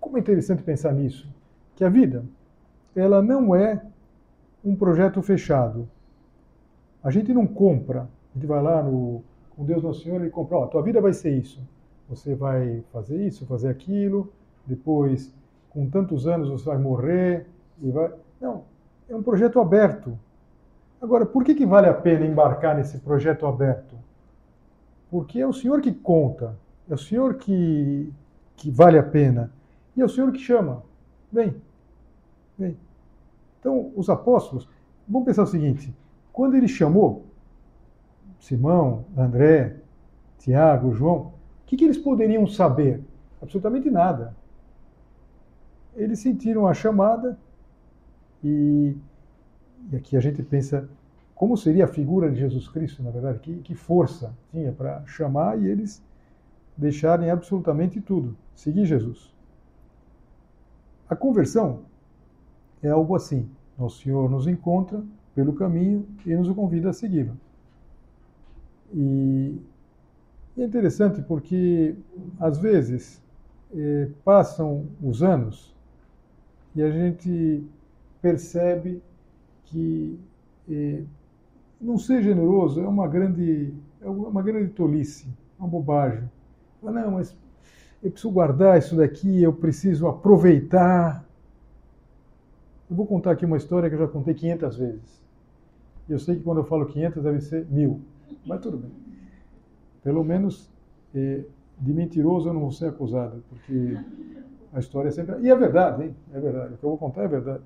Como 0.00 0.16
é 0.16 0.20
interessante 0.20 0.62
pensar 0.62 0.92
nisso, 0.92 1.28
que 1.74 1.84
a 1.84 1.88
vida, 1.88 2.24
ela 2.94 3.22
não 3.22 3.54
é 3.54 3.82
um 4.64 4.74
projeto 4.74 5.20
fechado. 5.22 5.88
A 7.02 7.10
gente 7.10 7.32
não 7.32 7.46
compra, 7.46 8.02
a 8.02 8.38
gente 8.38 8.46
vai 8.46 8.62
lá 8.62 8.82
no, 8.82 9.22
com 9.56 9.64
Deus 9.64 9.82
Nosso 9.82 10.02
Senhor 10.02 10.24
e 10.24 10.30
compra, 10.30 10.58
ó, 10.58 10.64
a 10.64 10.68
tua 10.68 10.82
vida 10.82 11.00
vai 11.00 11.12
ser 11.12 11.30
isso. 11.30 11.60
Você 12.08 12.34
vai 12.34 12.84
fazer 12.92 13.24
isso, 13.26 13.46
fazer 13.46 13.68
aquilo, 13.68 14.32
depois, 14.64 15.32
com 15.70 15.88
tantos 15.88 16.26
anos, 16.26 16.48
você 16.48 16.64
vai 16.64 16.78
morrer 16.78 17.46
e 17.82 17.90
vai. 17.90 18.12
Não, 18.40 18.64
é 19.08 19.14
um 19.14 19.22
projeto 19.22 19.60
aberto. 19.60 20.18
Agora, 21.00 21.26
por 21.26 21.44
que, 21.44 21.54
que 21.54 21.66
vale 21.66 21.88
a 21.88 21.94
pena 21.94 22.24
embarcar 22.24 22.76
nesse 22.76 22.98
projeto 22.98 23.46
aberto? 23.46 23.96
Porque 25.10 25.40
é 25.40 25.46
o 25.46 25.52
Senhor 25.52 25.80
que 25.80 25.92
conta, 25.92 26.56
é 26.88 26.94
o 26.94 26.98
Senhor 26.98 27.34
que, 27.34 28.12
que 28.56 28.70
vale 28.70 28.98
a 28.98 29.02
pena, 29.02 29.50
e 29.96 30.02
é 30.02 30.04
o 30.04 30.08
Senhor 30.08 30.30
que 30.32 30.38
chama. 30.38 30.82
Vem, 31.32 31.54
vem. 32.58 32.76
Então, 33.60 33.92
os 33.96 34.08
apóstolos, 34.08 34.68
vamos 35.08 35.26
pensar 35.26 35.42
o 35.42 35.46
seguinte: 35.46 35.94
quando 36.32 36.54
ele 36.54 36.68
chamou 36.68 37.24
Simão, 38.38 39.04
André, 39.16 39.76
Tiago, 40.38 40.92
João, 40.92 41.18
o 41.18 41.32
que, 41.66 41.76
que 41.76 41.84
eles 41.84 41.98
poderiam 41.98 42.46
saber? 42.46 43.02
Absolutamente 43.42 43.90
nada. 43.90 44.36
Eles 45.96 46.18
sentiram 46.18 46.66
a 46.66 46.74
chamada 46.74 47.38
e, 48.44 48.94
e 49.90 49.96
aqui 49.96 50.16
a 50.16 50.20
gente 50.20 50.42
pensa 50.42 50.88
como 51.36 51.54
seria 51.54 51.84
a 51.84 51.88
figura 51.88 52.30
de 52.30 52.40
Jesus 52.40 52.66
Cristo, 52.66 53.02
na 53.02 53.10
verdade, 53.10 53.38
que, 53.40 53.58
que 53.58 53.74
força 53.74 54.34
tinha 54.50 54.72
para 54.72 55.04
chamar 55.06 55.60
e 55.60 55.68
eles 55.68 56.02
deixarem 56.74 57.30
absolutamente 57.30 58.00
tudo, 58.00 58.34
seguir 58.54 58.86
Jesus. 58.86 59.34
A 61.08 61.14
conversão 61.14 61.82
é 62.82 62.88
algo 62.88 63.14
assim. 63.14 63.48
Nosso 63.78 64.02
Senhor 64.02 64.30
nos 64.30 64.46
encontra 64.46 65.04
pelo 65.34 65.52
caminho 65.52 66.08
e 66.24 66.34
nos 66.34 66.48
convida 66.54 66.88
a 66.88 66.92
segui-lo. 66.94 67.36
E 68.94 69.60
é 70.56 70.64
interessante 70.64 71.20
porque, 71.20 71.94
às 72.40 72.56
vezes, 72.56 73.22
eh, 73.74 74.08
passam 74.24 74.86
os 75.02 75.22
anos 75.22 75.76
e 76.74 76.82
a 76.82 76.90
gente 76.90 77.62
percebe 78.22 79.02
que 79.66 80.18
eh, 80.70 81.02
não 81.80 81.98
ser 81.98 82.22
generoso 82.22 82.80
é 82.80 82.88
uma 82.88 83.06
grande, 83.06 83.72
é 84.00 84.08
uma 84.08 84.42
grande 84.42 84.70
tolice, 84.70 85.28
uma 85.58 85.68
bobagem. 85.68 86.28
Não, 86.82 87.10
mas 87.12 87.36
eu 88.02 88.10
preciso 88.10 88.32
guardar 88.32 88.78
isso 88.78 88.96
daqui, 88.96 89.42
eu 89.42 89.52
preciso 89.52 90.06
aproveitar. 90.06 91.24
Eu 92.88 92.96
vou 92.96 93.06
contar 93.06 93.32
aqui 93.32 93.44
uma 93.44 93.56
história 93.56 93.88
que 93.88 93.94
eu 93.96 94.00
já 94.00 94.08
contei 94.08 94.34
500 94.34 94.76
vezes. 94.76 95.24
Eu 96.08 96.18
sei 96.18 96.36
que 96.36 96.42
quando 96.42 96.58
eu 96.58 96.64
falo 96.64 96.86
500 96.86 97.22
deve 97.22 97.40
ser 97.40 97.66
mil, 97.66 98.00
mas 98.46 98.60
tudo 98.60 98.78
bem. 98.78 98.92
Pelo 100.04 100.22
menos 100.22 100.70
eh, 101.14 101.44
de 101.80 101.92
mentiroso 101.92 102.48
eu 102.48 102.54
não 102.54 102.60
vou 102.60 102.70
ser 102.70 102.86
acusado, 102.86 103.42
porque 103.48 103.98
a 104.72 104.78
história 104.78 105.08
é 105.08 105.10
sempre. 105.10 105.40
E 105.40 105.50
é 105.50 105.56
verdade, 105.56 106.04
hein? 106.04 106.16
É 106.32 106.38
verdade. 106.38 106.74
O 106.74 106.76
que 106.76 106.84
eu 106.84 106.90
vou 106.90 106.98
contar 106.98 107.22
é 107.22 107.28
verdade. 107.28 107.62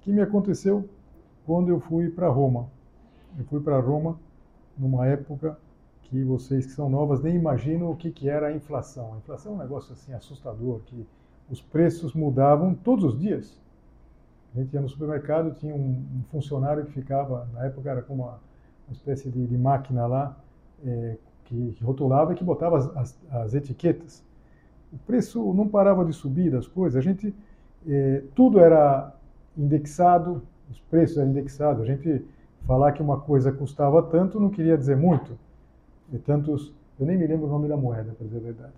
O 0.00 0.02
que 0.02 0.12
me 0.12 0.20
aconteceu 0.20 0.88
quando 1.44 1.68
eu 1.68 1.78
fui 1.78 2.10
para 2.10 2.28
Roma. 2.28 2.68
Eu 3.38 3.44
fui 3.44 3.60
para 3.60 3.78
Roma 3.78 4.18
numa 4.78 5.06
época 5.06 5.58
que 6.02 6.22
vocês 6.22 6.66
que 6.66 6.72
são 6.72 6.88
novas 6.88 7.20
nem 7.20 7.34
imaginam 7.34 7.90
o 7.90 7.96
que, 7.96 8.10
que 8.10 8.28
era 8.28 8.48
a 8.48 8.52
inflação. 8.52 9.14
A 9.14 9.18
inflação 9.18 9.52
é 9.52 9.54
um 9.56 9.58
negócio 9.58 9.92
assim 9.92 10.12
assustador, 10.12 10.80
que 10.86 11.06
os 11.50 11.60
preços 11.60 12.14
mudavam 12.14 12.74
todos 12.74 13.04
os 13.04 13.18
dias. 13.18 13.60
A 14.54 14.58
gente 14.58 14.72
ia 14.72 14.80
no 14.80 14.88
supermercado, 14.88 15.54
tinha 15.54 15.74
um, 15.74 16.02
funcionário 16.30 16.84
que 16.86 16.92
ficava, 16.92 17.48
na 17.52 17.66
época 17.66 17.90
era 17.90 18.02
como 18.02 18.22
uma, 18.22 18.40
uma 18.88 18.92
espécie 18.92 19.28
de, 19.28 19.46
de, 19.46 19.58
máquina 19.58 20.06
lá, 20.06 20.36
é, 20.84 21.16
que, 21.44 21.72
que, 21.72 21.84
rotulava 21.84 22.32
e 22.32 22.36
que 22.36 22.44
botava 22.44 22.78
as, 22.78 22.96
as, 22.96 23.18
as, 23.30 23.54
etiquetas. 23.54 24.24
O 24.92 24.98
preço 24.98 25.52
não 25.52 25.68
parava 25.68 26.04
de 26.04 26.12
subir 26.12 26.50
das 26.50 26.66
coisas, 26.66 26.96
a 26.96 27.02
gente, 27.02 27.34
é, 27.86 28.22
tudo 28.34 28.60
era 28.60 29.12
indexado, 29.56 30.42
os 30.70 30.80
preços 30.80 31.18
eram 31.18 31.30
indexados, 31.30 31.82
a 31.82 31.86
gente 31.86 32.24
falar 32.66 32.92
que 32.92 33.02
uma 33.02 33.20
coisa 33.20 33.52
custava 33.52 34.02
tanto 34.02 34.40
não 34.40 34.50
queria 34.50 34.76
dizer 34.76 34.96
muito. 34.96 35.38
E 36.12 36.18
tantos, 36.18 36.72
eu 36.98 37.06
nem 37.06 37.16
me 37.16 37.26
lembro 37.26 37.46
o 37.46 37.50
nome 37.50 37.68
da 37.68 37.76
moeda, 37.76 38.12
para 38.12 38.26
dizer 38.26 38.38
a 38.38 38.42
verdade. 38.42 38.72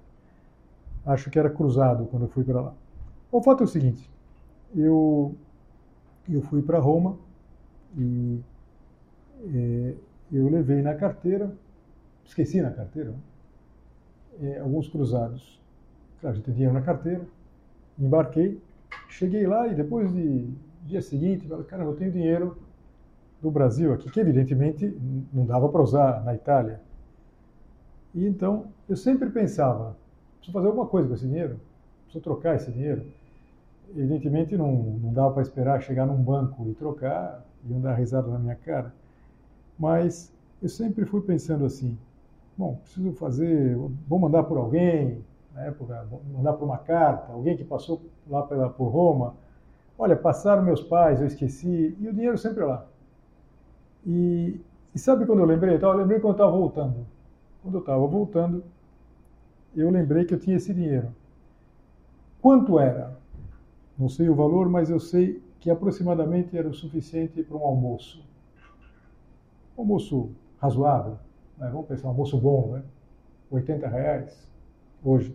Acho 1.07 1.31
que 1.31 1.38
era 1.38 1.51
cruzado 1.51 2.07
quando 2.07 2.24
eu 2.24 2.29
fui 2.29 2.44
para 2.44 2.61
lá. 2.61 2.74
O 3.33 3.42
fato 3.42 3.62
é 3.62 3.64
o 3.64 3.68
seguinte, 3.68 4.09
eu 4.74 5.35
eu 6.31 6.42
fui 6.42 6.61
para 6.61 6.79
Roma 6.79 7.16
e 7.96 8.38
é, 9.55 9.94
eu 10.31 10.48
levei 10.48 10.83
na 10.83 10.94
carteira, 10.94 11.51
esqueci 12.24 12.61
na 12.61 12.70
carteira, 12.70 13.14
é, 14.42 14.59
alguns 14.59 14.88
cruzados. 14.88 15.59
claro, 16.20 16.37
já 16.37 16.42
tinha 16.42 16.55
dinheiro 16.55 16.74
na 16.74 16.83
carteira, 16.83 17.27
embarquei, 17.98 18.61
cheguei 19.09 19.46
lá 19.46 19.66
e 19.68 19.74
depois 19.74 20.12
de 20.12 20.48
dia 20.85 21.01
seguinte, 21.01 21.46
falei, 21.46 21.64
cara, 21.64 21.85
eu 21.85 21.96
tenho 21.96 22.12
dinheiro 22.12 22.59
do 23.40 23.51
Brasil 23.51 23.92
aqui, 23.92 24.11
que 24.11 24.20
evidentemente 24.20 24.96
não 25.33 25.46
dava 25.46 25.68
para 25.68 25.83
usar 25.83 26.24
na 26.24 26.35
Itália. 26.35 26.81
E 28.14 28.27
então 28.27 28.66
eu 28.88 28.96
sempre 28.96 29.31
pensava, 29.31 29.96
preciso 30.37 30.53
fazer 30.53 30.66
alguma 30.66 30.87
coisa 30.87 31.09
com 31.09 31.14
esse 31.14 31.27
dinheiro, 31.27 31.61
preciso 32.05 32.22
trocar 32.22 32.57
esse 32.57 32.70
dinheiro. 32.72 33.05
Evidentemente 33.90 34.57
não, 34.57 34.72
não 34.72 35.12
dava 35.12 35.33
para 35.33 35.42
esperar 35.42 35.81
chegar 35.83 36.07
num 36.07 36.20
banco 36.22 36.68
e 36.68 36.74
trocar, 36.74 37.44
iam 37.68 37.81
dar 37.81 37.94
risada 37.94 38.29
na 38.29 38.38
minha 38.38 38.57
cara. 38.57 38.92
Mas 39.79 40.33
eu 40.61 40.68
sempre 40.68 41.05
fui 41.05 41.20
pensando 41.20 41.64
assim, 41.64 41.96
bom, 42.57 42.77
preciso 42.83 43.12
fazer, 43.12 43.77
vou 44.09 44.18
mandar 44.18 44.42
por 44.42 44.59
alguém, 44.59 45.22
na 45.55 45.66
época, 45.66 46.07
mandar 46.33 46.55
por 46.55 46.64
uma 46.64 46.79
carta, 46.79 47.33
alguém 47.33 47.57
que 47.57 47.64
passou 47.64 48.03
lá 48.29 48.42
pela, 48.42 48.68
por 48.68 48.88
Roma. 48.88 49.35
Olha, 49.96 50.16
passaram 50.16 50.62
meus 50.62 50.83
pais, 50.83 51.20
eu 51.20 51.27
esqueci, 51.27 51.96
e 51.98 52.09
o 52.09 52.12
dinheiro 52.12 52.37
sempre 52.37 52.64
lá. 52.64 52.87
E, 54.06 54.61
e 54.94 54.98
sabe 54.98 55.26
quando 55.26 55.40
eu 55.40 55.46
lembrei? 55.46 55.78
Eu 55.80 55.92
lembrei 55.92 56.18
quando 56.18 56.30
eu 56.30 56.32
estava 56.32 56.50
voltando. 56.50 57.06
Quando 57.62 57.74
eu 57.74 57.80
estava 57.80 58.06
voltando, 58.06 58.64
eu 59.76 59.90
lembrei 59.90 60.24
que 60.24 60.34
eu 60.34 60.38
tinha 60.38 60.56
esse 60.56 60.72
dinheiro. 60.72 61.14
Quanto 62.40 62.78
era? 62.78 63.18
Não 63.98 64.08
sei 64.08 64.28
o 64.28 64.34
valor, 64.34 64.68
mas 64.68 64.90
eu 64.90 65.00
sei 65.00 65.42
que 65.61 65.70
aproximadamente 65.70 66.56
era 66.56 66.68
o 66.68 66.74
suficiente 66.74 67.42
para 67.42 67.56
um 67.56 67.64
almoço. 67.64 68.24
Um 69.76 69.82
almoço 69.82 70.30
razoável, 70.58 71.18
né? 71.56 71.68
vamos 71.68 71.87
pensar, 71.87 72.06
um 72.06 72.11
almoço 72.11 72.38
bom, 72.38 72.72
né? 72.72 72.82
80 73.50 73.88
reais 73.88 74.48
hoje. 75.04 75.34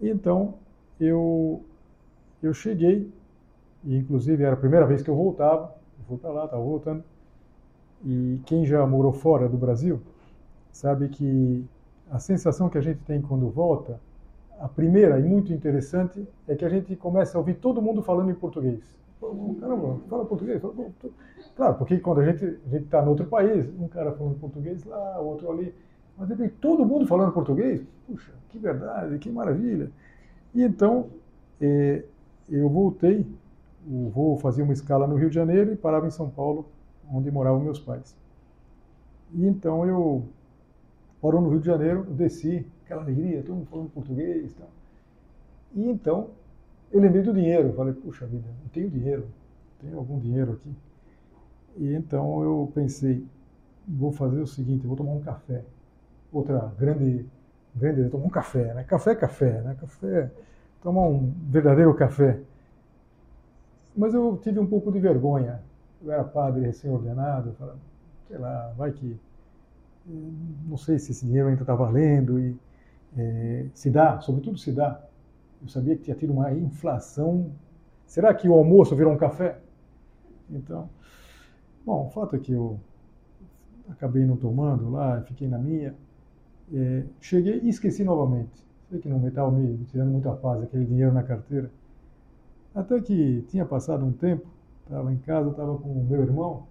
Então, 0.00 0.54
eu, 0.98 1.64
eu 2.42 2.52
cheguei, 2.52 3.12
e 3.84 3.96
inclusive 3.96 4.42
era 4.42 4.54
a 4.54 4.58
primeira 4.58 4.86
vez 4.86 5.02
que 5.02 5.10
eu 5.10 5.16
voltava, 5.16 5.74
eu 5.98 6.04
fui 6.06 6.18
para 6.18 6.30
lá, 6.30 6.44
estava 6.44 6.62
voltando, 6.62 7.04
e 8.04 8.40
quem 8.46 8.64
já 8.64 8.84
morou 8.86 9.12
fora 9.12 9.48
do 9.48 9.56
Brasil 9.56 10.00
sabe 10.72 11.08
que 11.08 11.64
a 12.10 12.18
sensação 12.18 12.68
que 12.68 12.78
a 12.78 12.80
gente 12.80 13.00
tem 13.00 13.20
quando 13.20 13.48
volta, 13.48 14.00
a 14.58 14.68
primeira 14.68 15.18
e 15.18 15.22
muito 15.22 15.52
interessante, 15.52 16.26
é 16.46 16.54
que 16.54 16.64
a 16.64 16.68
gente 16.68 16.94
começa 16.96 17.36
a 17.36 17.40
ouvir 17.40 17.54
todo 17.54 17.80
mundo 17.80 18.02
falando 18.02 18.30
em 18.30 18.34
português. 18.34 18.80
Caramba, 19.60 20.00
fala 20.08 20.24
português? 20.24 20.60
Claro, 21.56 21.74
porque 21.76 21.98
quando 21.98 22.20
a 22.20 22.24
gente 22.24 22.58
está 22.72 23.02
no 23.02 23.10
outro 23.10 23.26
país, 23.26 23.68
um 23.78 23.86
cara 23.86 24.12
falando 24.12 24.38
português 24.38 24.84
lá, 24.84 25.20
outro 25.20 25.50
ali, 25.50 25.74
mas 26.18 26.28
de 26.28 26.34
repente 26.34 26.54
todo 26.60 26.84
mundo 26.84 27.06
falando 27.06 27.32
português, 27.32 27.86
puxa, 28.06 28.32
que 28.48 28.58
verdade, 28.58 29.18
que 29.18 29.30
maravilha. 29.30 29.90
E 30.54 30.62
então 30.62 31.06
eh, 31.60 32.04
eu 32.48 32.68
voltei, 32.68 33.26
o 33.88 34.08
voo 34.08 34.36
fazia 34.36 34.64
uma 34.64 34.72
escala 34.72 35.06
no 35.06 35.14
Rio 35.14 35.28
de 35.28 35.34
Janeiro 35.36 35.72
e 35.72 35.76
parava 35.76 36.06
em 36.06 36.10
São 36.10 36.28
Paulo 36.28 36.66
onde 37.12 37.30
moravam 37.30 37.60
meus 37.60 37.78
pais. 37.78 38.16
E 39.32 39.46
então 39.46 39.86
eu 39.86 40.24
parou 41.20 41.40
no 41.40 41.50
Rio 41.50 41.60
de 41.60 41.66
Janeiro, 41.66 42.04
desci, 42.04 42.66
aquela 42.84 43.02
alegria, 43.02 43.42
todo 43.42 43.56
mundo 43.56 43.66
falando 43.66 43.90
português 43.90 44.52
e 44.52 44.54
tal. 44.54 44.70
E 45.74 45.88
então 45.88 46.30
eu 46.90 47.00
lembrei 47.00 47.22
do 47.22 47.32
dinheiro, 47.32 47.72
falei, 47.74 47.94
puxa 47.94 48.26
vida, 48.26 48.46
não 48.62 48.68
tenho 48.68 48.90
dinheiro, 48.90 49.26
tenho 49.80 49.98
algum 49.98 50.18
dinheiro 50.18 50.52
aqui. 50.52 50.74
E 51.76 51.94
então 51.94 52.42
eu 52.42 52.70
pensei, 52.74 53.24
vou 53.86 54.12
fazer 54.12 54.40
o 54.40 54.46
seguinte, 54.46 54.86
vou 54.86 54.96
tomar 54.96 55.12
um 55.12 55.22
café. 55.22 55.64
Outra 56.30 56.72
grande, 56.78 57.26
grande, 57.74 58.08
tomar 58.10 58.26
um 58.26 58.30
café, 58.30 58.74
né? 58.74 58.84
Café 58.84 59.12
é 59.12 59.14
café, 59.14 59.60
né? 59.62 59.76
Café, 59.80 60.30
tomar 60.82 61.02
um 61.02 61.32
verdadeiro 61.48 61.94
café. 61.94 62.40
Mas 63.96 64.12
eu 64.14 64.38
tive 64.42 64.58
um 64.58 64.66
pouco 64.66 64.90
de 64.90 64.98
vergonha 64.98 65.60
eu 66.04 66.12
era 66.12 66.24
padre 66.24 66.66
recém-ordenado, 66.66 67.52
falava, 67.54 67.78
sei 68.28 68.38
lá, 68.38 68.72
vai 68.76 68.92
que. 68.92 69.18
Não 70.66 70.76
sei 70.76 70.98
se 70.98 71.12
esse 71.12 71.24
dinheiro 71.24 71.48
ainda 71.48 71.62
está 71.62 71.74
valendo, 71.74 72.40
e 72.40 72.56
é, 73.16 73.66
se 73.72 73.90
dá, 73.90 74.20
sobretudo 74.20 74.58
se 74.58 74.72
dá. 74.72 75.00
Eu 75.60 75.68
sabia 75.68 75.96
que 75.96 76.02
tinha 76.02 76.16
tido 76.16 76.32
uma 76.32 76.52
inflação. 76.52 77.52
Será 78.06 78.34
que 78.34 78.48
o 78.48 78.54
almoço 78.54 78.96
virou 78.96 79.12
um 79.12 79.16
café? 79.16 79.60
Então, 80.50 80.90
bom, 81.86 82.06
o 82.06 82.10
fato 82.10 82.34
é 82.34 82.38
que 82.38 82.52
eu 82.52 82.80
acabei 83.88 84.24
não 84.24 84.36
tomando 84.36 84.90
lá, 84.90 85.22
fiquei 85.22 85.48
na 85.48 85.58
minha. 85.58 85.94
É, 86.74 87.04
cheguei 87.20 87.60
e 87.60 87.68
esqueci 87.68 88.02
novamente. 88.02 88.66
Sei 88.90 88.98
que 88.98 89.08
não 89.08 89.26
estava 89.26 89.50
me 89.50 89.84
tirando 89.84 90.10
muita 90.10 90.32
paz 90.32 90.62
aquele 90.62 90.84
dinheiro 90.84 91.12
na 91.12 91.22
carteira. 91.22 91.70
Até 92.74 93.00
que 93.00 93.42
tinha 93.48 93.64
passado 93.64 94.04
um 94.04 94.12
tempo, 94.12 94.46
Estava 94.84 95.12
em 95.12 95.18
casa, 95.18 95.50
estava 95.50 95.76
com 95.78 95.90
o 95.90 96.04
meu 96.04 96.22
irmão. 96.22 96.66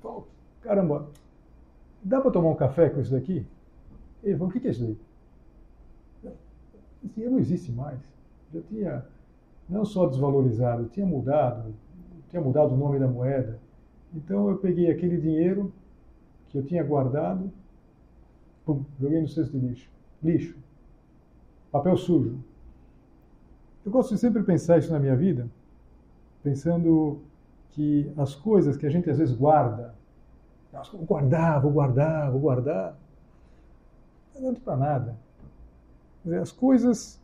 Falou, 0.00 0.28
caramba, 0.60 1.08
dá 2.02 2.20
para 2.20 2.30
tomar 2.30 2.50
um 2.50 2.56
café 2.56 2.88
com 2.90 3.00
isso 3.00 3.12
daqui? 3.12 3.46
Ele 4.22 4.36
falou, 4.36 4.48
o 4.48 4.52
que 4.52 4.66
é 4.66 4.70
isso 4.70 4.84
daí? 4.84 4.96
Esse 7.04 7.14
dinheiro 7.14 7.32
não 7.32 7.40
existe 7.40 7.72
mais. 7.72 7.98
Já 8.52 8.60
tinha 8.62 9.04
não 9.68 9.84
só 9.84 10.06
desvalorizado, 10.06 10.88
tinha 10.88 11.06
mudado, 11.06 11.74
tinha 12.28 12.40
mudado 12.40 12.74
o 12.74 12.76
nome 12.76 12.98
da 12.98 13.08
moeda. 13.08 13.58
Então 14.14 14.48
eu 14.48 14.58
peguei 14.58 14.90
aquele 14.90 15.16
dinheiro 15.16 15.72
que 16.48 16.58
eu 16.58 16.62
tinha 16.62 16.84
guardado, 16.84 17.50
pum, 18.64 18.84
joguei 19.00 19.20
no 19.20 19.28
cesto 19.28 19.58
de 19.58 19.66
lixo. 19.66 19.90
Lixo. 20.22 20.56
Papel 21.70 21.96
sujo. 21.96 22.38
Eu 23.84 23.90
gosto 23.90 24.14
de 24.14 24.20
sempre 24.20 24.42
pensar 24.42 24.78
isso 24.78 24.92
na 24.92 25.00
minha 25.00 25.16
vida, 25.16 25.48
pensando 26.42 27.20
que 27.70 28.12
as 28.16 28.34
coisas 28.34 28.76
que 28.76 28.86
a 28.86 28.90
gente 28.90 29.08
às 29.08 29.18
vezes 29.18 29.34
guarda, 29.34 29.94
vou 30.92 31.04
guardar, 31.04 31.60
vou 31.60 31.70
guardar, 31.70 32.30
vou 32.30 32.40
guardar, 32.40 32.96
não 34.34 34.40
adianta 34.40 34.60
para 34.64 34.76
nada. 34.76 35.16
As 36.40 36.52
coisas, 36.52 37.20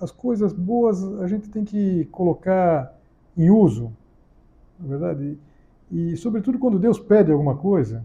as 0.00 0.10
coisas 0.10 0.52
boas 0.52 1.02
a 1.20 1.26
gente 1.26 1.48
tem 1.48 1.64
que 1.64 2.04
colocar 2.06 2.94
em 3.36 3.50
uso, 3.50 3.92
na 4.78 4.86
é 4.86 4.88
verdade. 4.88 5.38
E, 5.90 6.16
sobretudo 6.16 6.58
quando 6.58 6.78
Deus 6.78 6.98
pede 6.98 7.30
alguma 7.30 7.56
coisa, 7.56 8.02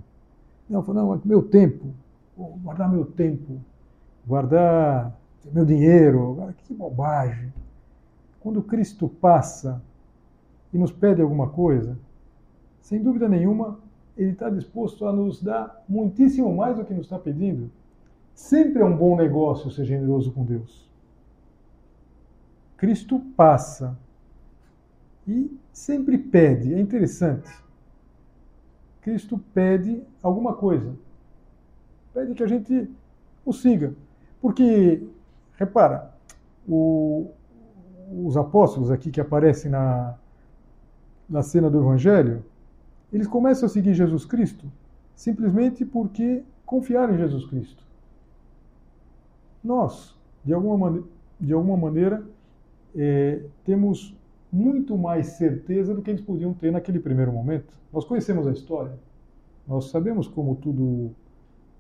não, 0.70 0.82
não, 0.82 1.22
meu 1.24 1.42
tempo, 1.42 1.94
vou 2.36 2.58
guardar 2.58 2.92
meu 2.92 3.06
tempo, 3.06 3.60
guardar 4.26 5.18
meu 5.54 5.66
dinheiro, 5.66 6.54
que 6.58 6.74
bobagem. 6.74 7.54
Quando 8.40 8.62
Cristo 8.62 9.08
passa 9.08 9.82
e 10.74 10.78
nos 10.78 10.92
pede 10.92 11.22
alguma 11.22 11.50
coisa, 11.50 11.98
sem 12.82 13.02
dúvida 13.02 13.28
nenhuma, 13.28 13.80
ele 14.18 14.32
está 14.32 14.50
disposto 14.50 15.06
a 15.06 15.14
nos 15.14 15.42
dar 15.42 15.84
muitíssimo 15.88 16.56
mais 16.56 16.76
do 16.76 16.86
que 16.86 16.94
nos 16.94 17.06
está 17.06 17.20
pedindo. 17.20 17.70
Sempre 18.34 18.82
é 18.82 18.86
um 18.86 18.96
bom 18.96 19.16
negócio 19.16 19.70
ser 19.70 19.86
generoso 19.86 20.32
com 20.32 20.44
Deus. 20.44 20.88
Cristo 22.78 23.20
passa 23.36 23.98
e 25.28 25.52
sempre 25.72 26.18
pede, 26.18 26.74
é 26.74 26.80
interessante. 26.80 27.50
Cristo 29.02 29.38
pede 29.54 30.02
alguma 30.22 30.54
coisa. 30.54 30.96
Pede 32.14 32.34
que 32.34 32.44
a 32.44 32.48
gente 32.48 32.90
o 33.46 33.54
siga. 33.54 33.94
Porque, 34.42 35.02
repara, 35.58 36.14
o, 36.68 37.32
os 38.26 38.36
apóstolos 38.38 38.92
aqui 38.92 39.10
que 39.10 39.22
aparecem 39.22 39.72
na, 39.72 40.16
na 41.30 41.42
cena 41.42 41.70
do 41.70 41.80
Evangelho, 41.80 42.44
eles 43.12 43.28
começam 43.28 43.66
a 43.66 43.70
seguir 43.70 43.94
Jesus 43.94 44.26
Cristo 44.26 44.66
simplesmente 45.18 45.84
porque 45.84 46.44
confiaram 46.64 47.16
em 47.16 47.18
Jesus 47.18 47.46
Cristo. 47.48 47.84
Nós, 49.64 50.16
de 50.46 50.54
alguma, 50.54 51.04
de 51.40 51.54
alguma 51.54 51.76
maneira, 51.76 52.24
é, 52.96 53.42
temos 53.66 54.16
muito 54.54 54.96
mais 54.96 55.28
certeza 55.28 55.94
do 55.94 56.02
que 56.02 56.12
eles 56.12 56.22
podiam 56.22 56.54
ter 56.54 56.72
naquele 56.72 57.00
primeiro 57.00 57.34
momento. 57.34 57.74
Nós 57.92 58.06
conhecemos 58.06 58.46
a 58.46 58.52
história, 58.52 58.94
nós 59.68 59.90
sabemos 59.90 60.28
como 60.28 60.56
tudo 60.56 61.12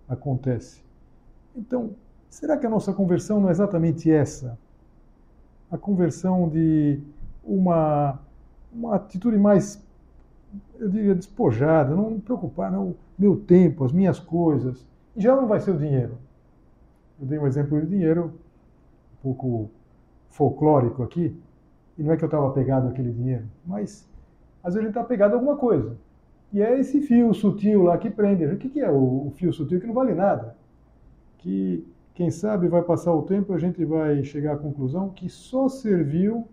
acontece. 0.10 0.82
Então, 1.56 1.92
será 2.30 2.58
que 2.58 2.66
a 2.66 2.70
nossa 2.70 2.92
conversão 2.92 3.40
não 3.40 3.50
é 3.50 3.52
exatamente 3.52 4.12
essa? 4.12 4.58
A 5.70 5.78
conversão 5.78 6.50
de 6.50 7.00
uma 7.44 8.20
uma 8.78 8.96
atitude 8.96 9.38
mais, 9.38 9.84
eu 10.80 10.90
diria, 10.90 11.16
despojada, 11.16 11.96
não 11.96 12.12
me 12.12 12.20
preocupar, 12.20 12.72
não, 12.72 12.96
meu 13.18 13.36
tempo, 13.36 13.84
as 13.84 13.92
minhas 13.92 14.20
coisas. 14.20 14.88
E 15.16 15.22
já 15.22 15.36
não 15.36 15.48
vai 15.48 15.60
ser 15.60 15.72
o 15.72 15.78
dinheiro. 15.78 16.18
Eu 17.20 17.26
dei 17.26 17.40
um 17.40 17.48
exemplo 17.48 17.82
de 17.82 17.88
dinheiro 17.88 18.34
um 19.20 19.22
pouco 19.24 19.72
folclórico 20.30 21.02
aqui, 21.02 21.36
e 21.98 22.04
não 22.04 22.12
é 22.12 22.18
que 22.18 22.24
eu 22.24 22.28
estava 22.28 22.52
pegado 22.52 22.88
àquele 22.88 23.12
dinheiro, 23.12 23.46
mas 23.66 24.08
às 24.64 24.76
vezes 24.76 24.86
a 24.86 24.88
gente 24.88 24.98
está 24.98 25.04
pegado 25.04 25.34
a 25.34 25.38
alguma 25.38 25.58
coisa. 25.58 25.98
E 26.54 26.62
é 26.62 26.80
esse 26.80 27.02
fio 27.02 27.34
sutil 27.34 27.84
lá 27.84 27.98
que 27.98 28.10
prende. 28.10 28.46
O 28.46 28.58
que, 28.58 28.80
é 28.80 28.90
o, 28.90 29.32
fio 29.36 29.52
sutil 29.52 29.82
que 29.82 29.88
não 29.88 29.94
vale 29.94 30.14
nada? 30.14 30.56
Que, 31.40 31.86
quem 32.14 32.32
sabe 32.32 32.68
vai 32.68 32.82
passar 32.82 33.14
o 33.14 33.24
tempo 33.24 33.54
e 33.54 33.56
a 33.56 33.60
gente 33.60 33.84
vai 33.84 34.24
chegar 34.24 34.54
à 34.54 34.58
conclusão 34.58 35.10
que 35.10 35.30
só 35.30 35.68
serviu 35.68 36.48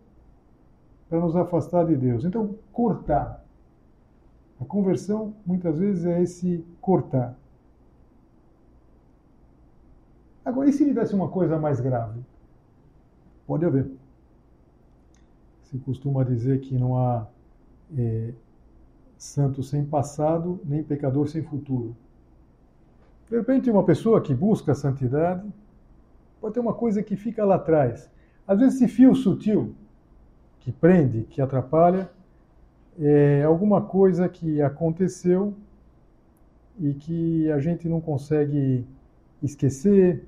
para 1.09 1.21
nos 1.21 1.37
afastar 1.37 1.87
de 1.87 1.97
Deus. 1.97 2.25
Então, 2.25 2.57
cortar. 2.73 3.45
A 4.61 4.65
conversão, 4.65 5.35
muitas 5.45 5.79
vezes, 5.79 6.05
é 6.05 6.23
esse 6.23 6.65
cortar. 6.81 7.37
Agora, 10.45 10.69
e 10.69 10.73
se 10.73 10.85
tivesse 10.85 11.15
uma 11.15 11.29
coisa 11.29 11.59
mais 11.59 11.81
grave? 11.81 12.21
Pode 13.47 13.65
haver. 13.65 13.91
Se 15.63 15.79
costuma 15.79 16.23
dizer 16.23 16.61
que 16.61 16.79
não 16.79 16.99
há 16.99 17.27
é, 17.97 18.33
santo 19.17 19.63
sem 19.63 19.85
passado, 19.85 20.61
nem 20.65 20.83
pecador 20.83 21.29
sem 21.29 21.43
futuro. 21.43 21.97
De 23.29 23.37
repente, 23.37 23.71
uma 23.71 23.85
pessoa 23.85 24.21
que 24.21 24.35
busca 24.35 24.73
a 24.73 24.75
santidade 24.75 25.51
pode 26.41 26.55
ter 26.55 26.61
uma 26.61 26.75
coisa 26.75 27.03
que 27.03 27.17
fica 27.17 27.45
lá 27.45 27.55
atrás. 27.55 28.11
Às 28.47 28.59
vezes, 28.59 28.75
esse 28.77 28.89
fio 28.89 29.15
sutil 29.15 29.75
que 30.65 30.73
prende, 30.73 31.25
que 31.25 31.43
atrapalha, 31.43 32.11
é 32.99 33.43
alguma 33.43 33.83
coisa 33.83 34.29
que 34.29 34.63
aconteceu 34.63 35.53
e 36.81 36.95
que 36.95 37.51
a 37.51 37.59
gente 37.59 37.87
não 37.87 38.01
consegue 38.01 38.87
esquecer. 39.43 40.25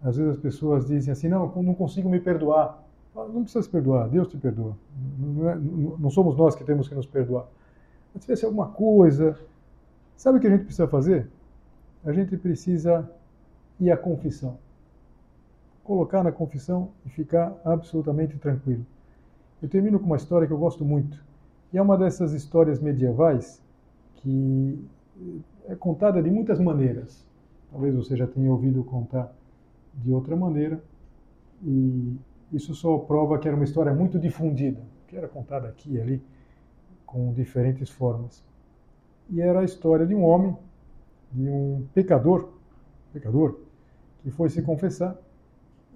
Às 0.00 0.16
vezes 0.16 0.36
as 0.36 0.38
pessoas 0.38 0.86
dizem 0.86 1.10
assim: 1.10 1.28
não, 1.28 1.46
não 1.62 1.74
consigo 1.74 2.08
me 2.08 2.20
perdoar. 2.20 2.80
Não 3.14 3.42
precisa 3.42 3.62
se 3.62 3.68
perdoar, 3.68 4.08
Deus 4.08 4.28
te 4.28 4.36
perdoa. 4.36 4.76
Não, 5.18 5.48
é, 5.48 5.56
não 5.56 6.10
somos 6.10 6.36
nós 6.36 6.54
que 6.54 6.64
temos 6.64 6.88
que 6.88 6.94
nos 6.94 7.06
perdoar. 7.06 7.46
Mas 8.12 8.22
se 8.22 8.26
tivesse 8.26 8.44
alguma 8.44 8.68
coisa. 8.68 9.36
Sabe 10.16 10.38
o 10.38 10.40
que 10.40 10.46
a 10.46 10.50
gente 10.50 10.64
precisa 10.64 10.86
fazer? 10.86 11.28
A 12.04 12.12
gente 12.12 12.36
precisa 12.36 13.08
ir 13.80 13.90
à 13.90 13.96
confissão. 13.96 14.58
Colocar 15.82 16.22
na 16.22 16.30
confissão 16.30 16.90
e 17.04 17.08
ficar 17.08 17.52
absolutamente 17.64 18.38
tranquilo. 18.38 18.86
Eu 19.64 19.68
termino 19.70 19.98
com 19.98 20.04
uma 20.04 20.18
história 20.18 20.46
que 20.46 20.52
eu 20.52 20.58
gosto 20.58 20.84
muito. 20.84 21.24
E 21.72 21.78
é 21.78 21.80
uma 21.80 21.96
dessas 21.96 22.34
histórias 22.34 22.80
medievais 22.80 23.64
que 24.16 24.78
é 25.66 25.74
contada 25.74 26.22
de 26.22 26.30
muitas 26.30 26.60
maneiras. 26.60 27.26
Talvez 27.70 27.94
você 27.94 28.14
já 28.14 28.26
tenha 28.26 28.50
ouvido 28.50 28.84
contar 28.84 29.34
de 29.94 30.12
outra 30.12 30.36
maneira. 30.36 30.84
E 31.62 32.14
isso 32.52 32.74
só 32.74 32.98
prova 32.98 33.38
que 33.38 33.48
era 33.48 33.56
uma 33.56 33.64
história 33.64 33.94
muito 33.94 34.18
difundida, 34.18 34.82
que 35.08 35.16
era 35.16 35.28
contada 35.28 35.66
aqui 35.66 35.94
e 35.94 35.98
ali, 35.98 36.22
com 37.06 37.32
diferentes 37.32 37.88
formas. 37.88 38.44
E 39.30 39.40
era 39.40 39.60
a 39.60 39.64
história 39.64 40.06
de 40.06 40.14
um 40.14 40.24
homem, 40.24 40.54
de 41.32 41.48
um 41.48 41.86
pecador, 41.94 42.50
pecador, 43.14 43.60
que 44.22 44.30
foi 44.30 44.50
se 44.50 44.60
confessar 44.60 45.16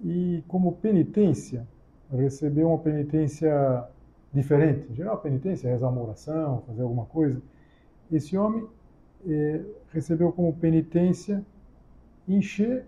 e, 0.03 0.43
como 0.47 0.71
penitência, 0.71 1.67
recebeu 2.11 2.69
uma 2.69 2.79
penitência 2.79 3.83
diferente. 4.33 4.91
Em 4.91 4.95
geral, 4.95 5.15
a 5.15 5.17
penitência 5.17 5.67
é 5.67 5.71
rezar 5.71 5.89
uma 5.89 6.01
oração, 6.01 6.63
fazer 6.67 6.81
alguma 6.81 7.05
coisa. 7.05 7.41
Esse 8.11 8.37
homem 8.37 8.67
eh, 9.27 9.61
recebeu 9.91 10.31
como 10.31 10.53
penitência 10.53 11.43
encher 12.27 12.85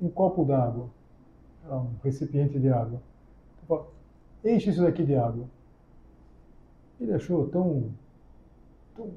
um 0.00 0.08
copo 0.08 0.44
d'água 0.44 0.88
um 1.76 1.90
recipiente 2.02 2.58
de 2.58 2.68
água. 2.68 3.00
Então, 3.64 3.86
enche 4.44 4.70
isso 4.70 4.82
daqui 4.82 5.04
de 5.04 5.14
água. 5.14 5.44
Ele 7.00 7.12
achou 7.12 7.46
tão, 7.48 7.90
tão, 8.96 9.10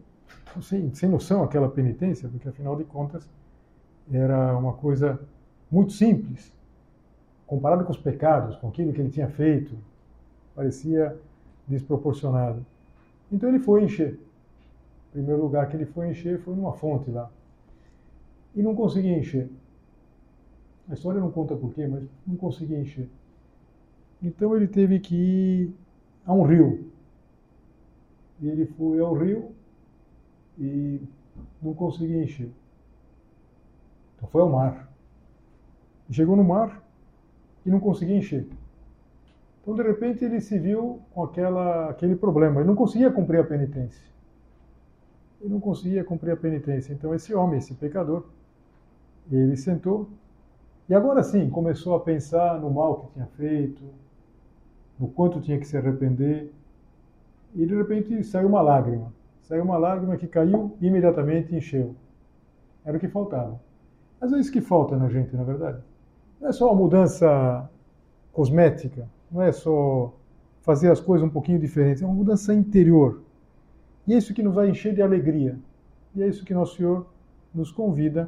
tão 0.52 0.62
sem, 0.62 0.94
sem 0.94 1.10
noção 1.10 1.44
aquela 1.44 1.70
penitência, 1.70 2.30
porque 2.30 2.48
afinal 2.48 2.76
de 2.76 2.84
contas 2.84 3.28
era 4.12 4.58
uma 4.58 4.74
coisa 4.74 5.20
muito 5.72 5.94
simples. 5.94 6.52
Comparado 7.52 7.84
com 7.84 7.92
os 7.92 7.98
pecados, 7.98 8.56
com 8.56 8.70
aquilo 8.70 8.94
que 8.94 9.02
ele 9.02 9.10
tinha 9.10 9.28
feito, 9.28 9.78
parecia 10.56 11.20
desproporcionado. 11.68 12.66
Então 13.30 13.50
ele 13.50 13.60
foi 13.60 13.84
encher. 13.84 14.14
O 15.10 15.12
primeiro 15.12 15.42
lugar 15.42 15.68
que 15.68 15.76
ele 15.76 15.86
foi 15.86 16.12
encher 16.12 16.40
foi 16.40 16.56
numa 16.56 16.72
fonte 16.72 17.12
lá. 17.12 17.30
E 18.56 18.64
não 18.64 18.74
conseguia 18.74 19.20
encher. 19.20 19.50
A 20.90 20.94
história 20.94 21.20
não 21.20 21.30
conta 21.30 21.54
porquê, 21.54 21.86
mas 21.86 22.06
não 22.26 22.38
conseguia 22.38 22.80
encher. 22.80 23.10
Então 24.24 24.56
ele 24.56 24.70
teve 24.70 24.98
que 25.02 25.14
ir 25.14 25.76
a 26.26 26.32
um 26.32 26.44
rio. 26.44 26.90
E 28.40 28.48
ele 28.48 28.66
foi 28.66 28.98
ao 29.02 29.14
rio 29.14 29.52
e 30.58 31.02
não 31.62 31.74
conseguia 31.74 32.24
encher. 32.24 32.50
Então 34.16 34.30
foi 34.30 34.40
ao 34.40 34.50
mar. 34.50 34.90
Chegou 36.10 36.38
no 36.38 36.46
mar 36.46 36.81
e 37.66 37.70
não 37.70 37.80
conseguia 37.80 38.18
encher. 38.18 38.48
Então, 39.62 39.76
de 39.76 39.84
repente, 39.84 40.26
ele 40.26 40.42
se 40.42 40.58
viu 40.58 41.00
com 41.12 41.24
aquela, 41.24 41.90
aquele 41.90 42.16
problema. 42.16 42.62
Ele 42.62 42.68
não 42.68 42.76
conseguia 42.76 43.12
cumprir 43.12 43.40
a 43.40 43.44
penitência. 43.44 44.04
Ele 45.40 45.54
não 45.54 45.60
conseguia 45.60 46.04
cumprir 46.04 46.32
a 46.32 46.38
penitência. 46.38 46.94
Então, 46.94 47.14
esse 47.14 47.34
homem, 47.34 47.60
esse 47.60 47.74
pecador, 47.76 48.26
ele 49.32 49.56
sentou 49.56 50.10
e 50.92 50.94
agora 50.94 51.24
sim, 51.24 51.50
começou 51.50 51.96
a 51.96 52.02
pensar 52.02 52.60
no 52.60 52.70
mal 52.70 52.98
que 52.98 53.14
tinha 53.14 53.26
feito, 53.38 53.82
no 55.00 55.08
quanto 55.08 55.40
tinha 55.40 55.58
que 55.58 55.66
se 55.66 55.78
arrepender. 55.78 56.52
E 57.56 57.66
de 57.66 57.74
repente 57.74 58.22
saiu 58.26 58.50
uma 58.50 58.62
lágrima. 58.62 59.14
Saiu 59.42 59.64
uma 59.64 59.78
lágrima 59.78 60.18
que 60.18 60.28
caiu 60.28 60.76
e 60.82 60.88
imediatamente 60.88 61.56
encheu. 61.56 61.96
Era 62.84 62.98
o 62.98 63.00
que 63.00 63.08
faltava. 63.08 63.58
Às 64.20 64.32
vezes 64.32 64.50
que 64.50 64.60
falta 64.60 64.98
na 64.98 65.08
gente, 65.08 65.34
na 65.34 65.44
verdade. 65.44 65.82
Não 66.42 66.50
é 66.50 66.52
só 66.52 66.66
uma 66.66 66.76
mudança 66.76 67.70
cosmética, 68.34 69.08
não 69.32 69.44
é 69.44 69.52
só 69.52 70.12
fazer 70.62 70.92
as 70.92 71.00
coisas 71.00 71.28
um 71.28 71.30
pouquinho 71.30 71.60
diferentes, 71.60 72.02
é 72.02 72.06
uma 72.06 72.16
mudança 72.16 72.52
interior. 72.52 73.22
E 74.08 74.14
é 74.14 74.18
isso 74.18 74.34
que 74.34 74.42
nos 74.42 74.56
vai 74.56 74.68
encher 74.68 74.96
de 74.96 75.04
alegria. 75.04 75.58
E 76.16 76.24
é 76.24 76.28
isso 76.28 76.44
que 76.44 76.54
nosso 76.54 76.78
Senhor 76.78 77.06
nos 77.54 77.72
convida 77.72 78.28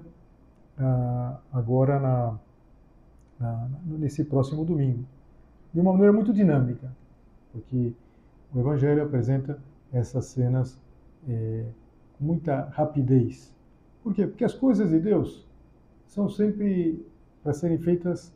uh, 0.78 1.38
agora 1.52 2.00
na, 2.00 2.40
na, 3.40 3.70
nesse 3.86 4.24
próximo 4.24 4.64
domingo. 4.64 5.04
De 5.74 5.80
uma 5.80 5.92
maneira 5.92 6.14
muito 6.14 6.32
dinâmica, 6.32 6.96
porque 7.52 7.94
o 8.54 8.60
Evangelho 8.60 9.02
apresenta 9.02 9.60
essas 9.92 10.26
cenas 10.26 10.80
é, 11.28 11.66
com 12.18 12.26
muita 12.26 12.70
rapidez. 12.74 13.52
Por 14.04 14.14
quê? 14.14 14.28
Porque 14.28 14.44
as 14.44 14.54
coisas 14.54 14.92
de 14.92 15.00
Deus 15.00 15.48
são 16.06 16.30
sempre 16.30 17.04
para 17.44 17.54
serem 17.54 17.78
feitas 17.78 18.34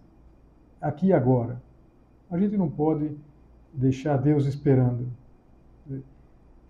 aqui 0.81 1.07
e 1.07 1.13
agora. 1.13 1.61
A 2.29 2.37
gente 2.37 2.57
não 2.57 2.69
pode 2.69 3.09
deixar 3.73 4.17
Deus 4.17 4.45
esperando. 4.45 5.07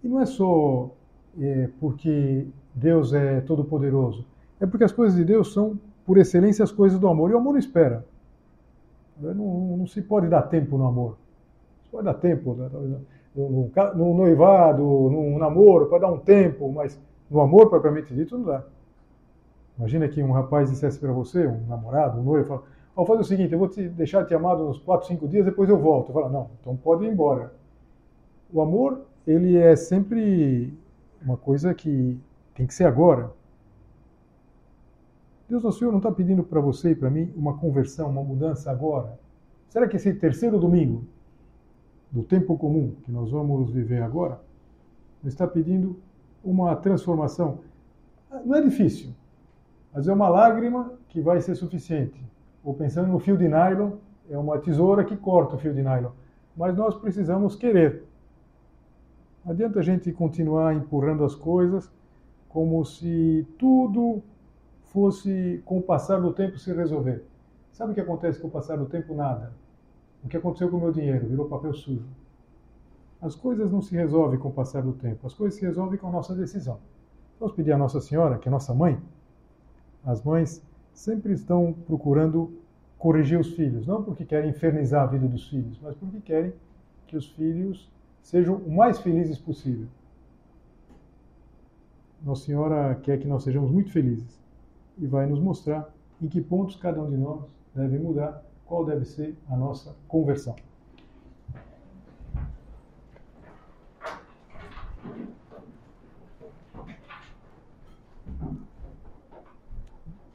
E 0.03 0.07
não 0.07 0.21
é 0.21 0.25
só 0.25 0.91
é, 1.39 1.69
porque 1.79 2.47
Deus 2.73 3.13
é 3.13 3.41
todo-poderoso, 3.41 4.25
é 4.59 4.65
porque 4.65 4.83
as 4.83 4.91
coisas 4.91 5.17
de 5.17 5.25
Deus 5.25 5.51
são, 5.53 5.79
por 6.05 6.17
excelência, 6.17 6.63
as 6.63 6.71
coisas 6.71 6.99
do 6.99 7.07
amor. 7.07 7.31
E 7.31 7.33
o 7.33 7.37
amor 7.37 7.53
não 7.53 7.59
espera. 7.59 8.05
Não, 9.19 9.77
não 9.77 9.87
se 9.87 10.01
pode 10.01 10.27
dar 10.27 10.43
tempo 10.43 10.77
no 10.77 10.85
amor. 10.85 11.17
Se 11.83 11.89
pode 11.89 12.05
dar 12.05 12.13
tempo 12.13 12.53
né? 12.53 12.69
no, 13.35 13.71
no 13.95 14.13
noivado, 14.15 14.83
no 14.83 15.39
namoro, 15.39 15.87
pode 15.87 16.01
dar 16.01 16.11
um 16.11 16.19
tempo, 16.19 16.71
mas 16.71 16.99
no 17.29 17.41
amor 17.41 17.69
propriamente 17.69 18.13
dito 18.13 18.37
não 18.37 18.45
dá. 18.45 18.63
Imagina 19.77 20.07
que 20.07 20.21
um 20.23 20.31
rapaz 20.31 20.69
dissesse 20.69 20.99
para 20.99 21.11
você, 21.11 21.45
um 21.45 21.67
namorado, 21.67 22.19
um 22.19 22.23
noivo, 22.23 22.47
fala, 22.47 22.63
vou 22.95 23.05
fazer 23.05 23.21
o 23.21 23.25
seguinte, 23.25 23.53
eu 23.53 23.59
vou 23.59 23.67
te 23.67 23.87
deixar 23.87 24.25
te 24.25 24.33
amado 24.33 24.67
uns 24.67 24.79
4, 24.79 25.07
5 25.07 25.27
dias, 25.27 25.45
depois 25.45 25.69
eu 25.69 25.77
volto. 25.77 26.11
Fala, 26.11 26.29
não, 26.29 26.49
então 26.59 26.75
pode 26.75 27.05
ir 27.05 27.11
embora. 27.11 27.53
O 28.51 28.59
amor, 28.59 29.01
ele 29.25 29.55
é 29.55 29.75
sempre 29.75 30.73
uma 31.21 31.37
coisa 31.37 31.73
que 31.73 32.19
tem 32.55 32.65
que 32.65 32.73
ser 32.73 32.85
agora. 32.85 33.31
Deus 35.47 35.63
nosso 35.63 35.79
Senhor 35.79 35.91
não 35.91 35.99
está 35.99 36.11
pedindo 36.11 36.43
para 36.43 36.59
você 36.59 36.91
e 36.91 36.95
para 36.95 37.09
mim 37.09 37.31
uma 37.35 37.57
conversão, 37.57 38.09
uma 38.09 38.23
mudança 38.23 38.71
agora? 38.71 39.17
Será 39.69 39.87
que 39.87 39.95
esse 39.95 40.13
terceiro 40.13 40.59
domingo 40.59 41.05
do 42.11 42.23
tempo 42.23 42.57
comum 42.57 42.95
que 43.03 43.11
nós 43.11 43.29
vamos 43.29 43.69
viver 43.69 44.01
agora 44.01 44.41
está 45.23 45.47
pedindo 45.47 45.99
uma 46.43 46.75
transformação? 46.75 47.59
Não 48.43 48.55
é 48.55 48.61
difícil. 48.61 49.13
Mas 49.97 50.07
é 50.07 50.13
uma 50.13 50.29
lágrima 50.29 50.93
que 51.09 51.19
vai 51.19 51.41
ser 51.41 51.55
suficiente. 51.55 52.23
Ou 52.63 52.71
pensando 52.71 53.07
no 53.07 53.17
fio 53.17 53.35
de 53.35 53.47
nylon, 53.47 53.93
é 54.29 54.37
uma 54.37 54.59
tesoura 54.59 55.03
que 55.03 55.17
corta 55.17 55.55
o 55.55 55.57
fio 55.57 55.73
de 55.73 55.81
nylon. 55.81 56.11
Mas 56.55 56.77
nós 56.77 56.95
precisamos 56.95 57.55
querer. 57.55 58.03
Não 59.43 59.53
adianta 59.53 59.79
a 59.79 59.81
gente 59.81 60.11
continuar 60.11 60.75
empurrando 60.75 61.23
as 61.23 61.33
coisas 61.33 61.91
como 62.47 62.85
se 62.85 63.47
tudo 63.57 64.21
fosse, 64.83 65.63
com 65.65 65.79
o 65.79 65.81
passar 65.81 66.21
do 66.21 66.31
tempo, 66.31 66.59
se 66.59 66.71
resolver. 66.71 67.25
Sabe 67.71 67.91
o 67.91 67.95
que 67.95 68.01
acontece 68.01 68.39
com 68.39 68.49
o 68.49 68.51
passar 68.51 68.77
do 68.77 68.85
tempo? 68.85 69.15
Nada. 69.15 69.51
O 70.23 70.27
que 70.27 70.37
aconteceu 70.37 70.69
com 70.69 70.77
o 70.77 70.81
meu 70.81 70.91
dinheiro? 70.91 71.25
Virou 71.25 71.47
papel 71.47 71.73
sujo. 71.73 72.05
As 73.19 73.33
coisas 73.33 73.71
não 73.71 73.81
se 73.81 73.95
resolvem 73.95 74.37
com 74.37 74.49
o 74.49 74.53
passar 74.53 74.83
do 74.83 74.93
tempo, 74.93 75.25
as 75.25 75.33
coisas 75.33 75.57
se 75.57 75.65
resolvem 75.65 75.97
com 75.97 76.07
a 76.07 76.11
nossa 76.11 76.35
decisão. 76.35 76.77
Vamos 77.39 77.55
pedir 77.55 77.71
à 77.71 77.77
Nossa 77.79 77.99
Senhora, 77.99 78.37
que 78.37 78.47
é 78.47 78.51
nossa 78.51 78.75
mãe. 78.75 79.01
As 80.07 80.23
mães 80.23 80.63
sempre 80.93 81.33
estão 81.33 81.73
procurando 81.85 82.57
corrigir 82.97 83.37
os 83.37 83.53
filhos, 83.55 83.85
não 83.85 84.01
porque 84.01 84.23
querem 84.23 84.51
infernizar 84.51 85.03
a 85.03 85.05
vida 85.05 85.27
dos 85.27 85.49
filhos, 85.49 85.77
mas 85.81 85.97
porque 85.97 86.21
querem 86.21 86.53
que 87.05 87.17
os 87.17 87.27
filhos 87.31 87.91
sejam 88.21 88.55
o 88.55 88.73
mais 88.73 88.99
felizes 88.99 89.37
possível. 89.37 89.85
Nossa 92.23 92.45
Senhora 92.45 92.95
quer 93.03 93.19
que 93.19 93.27
nós 93.27 93.43
sejamos 93.43 93.69
muito 93.69 93.91
felizes 93.91 94.41
e 94.97 95.05
vai 95.05 95.27
nos 95.27 95.41
mostrar 95.41 95.93
em 96.21 96.27
que 96.29 96.39
pontos 96.39 96.77
cada 96.77 97.01
um 97.03 97.09
de 97.09 97.17
nós 97.17 97.43
deve 97.75 97.99
mudar, 97.99 98.41
qual 98.65 98.85
deve 98.85 99.03
ser 99.03 99.35
a 99.49 99.57
nossa 99.57 99.93
conversão. 100.07 100.55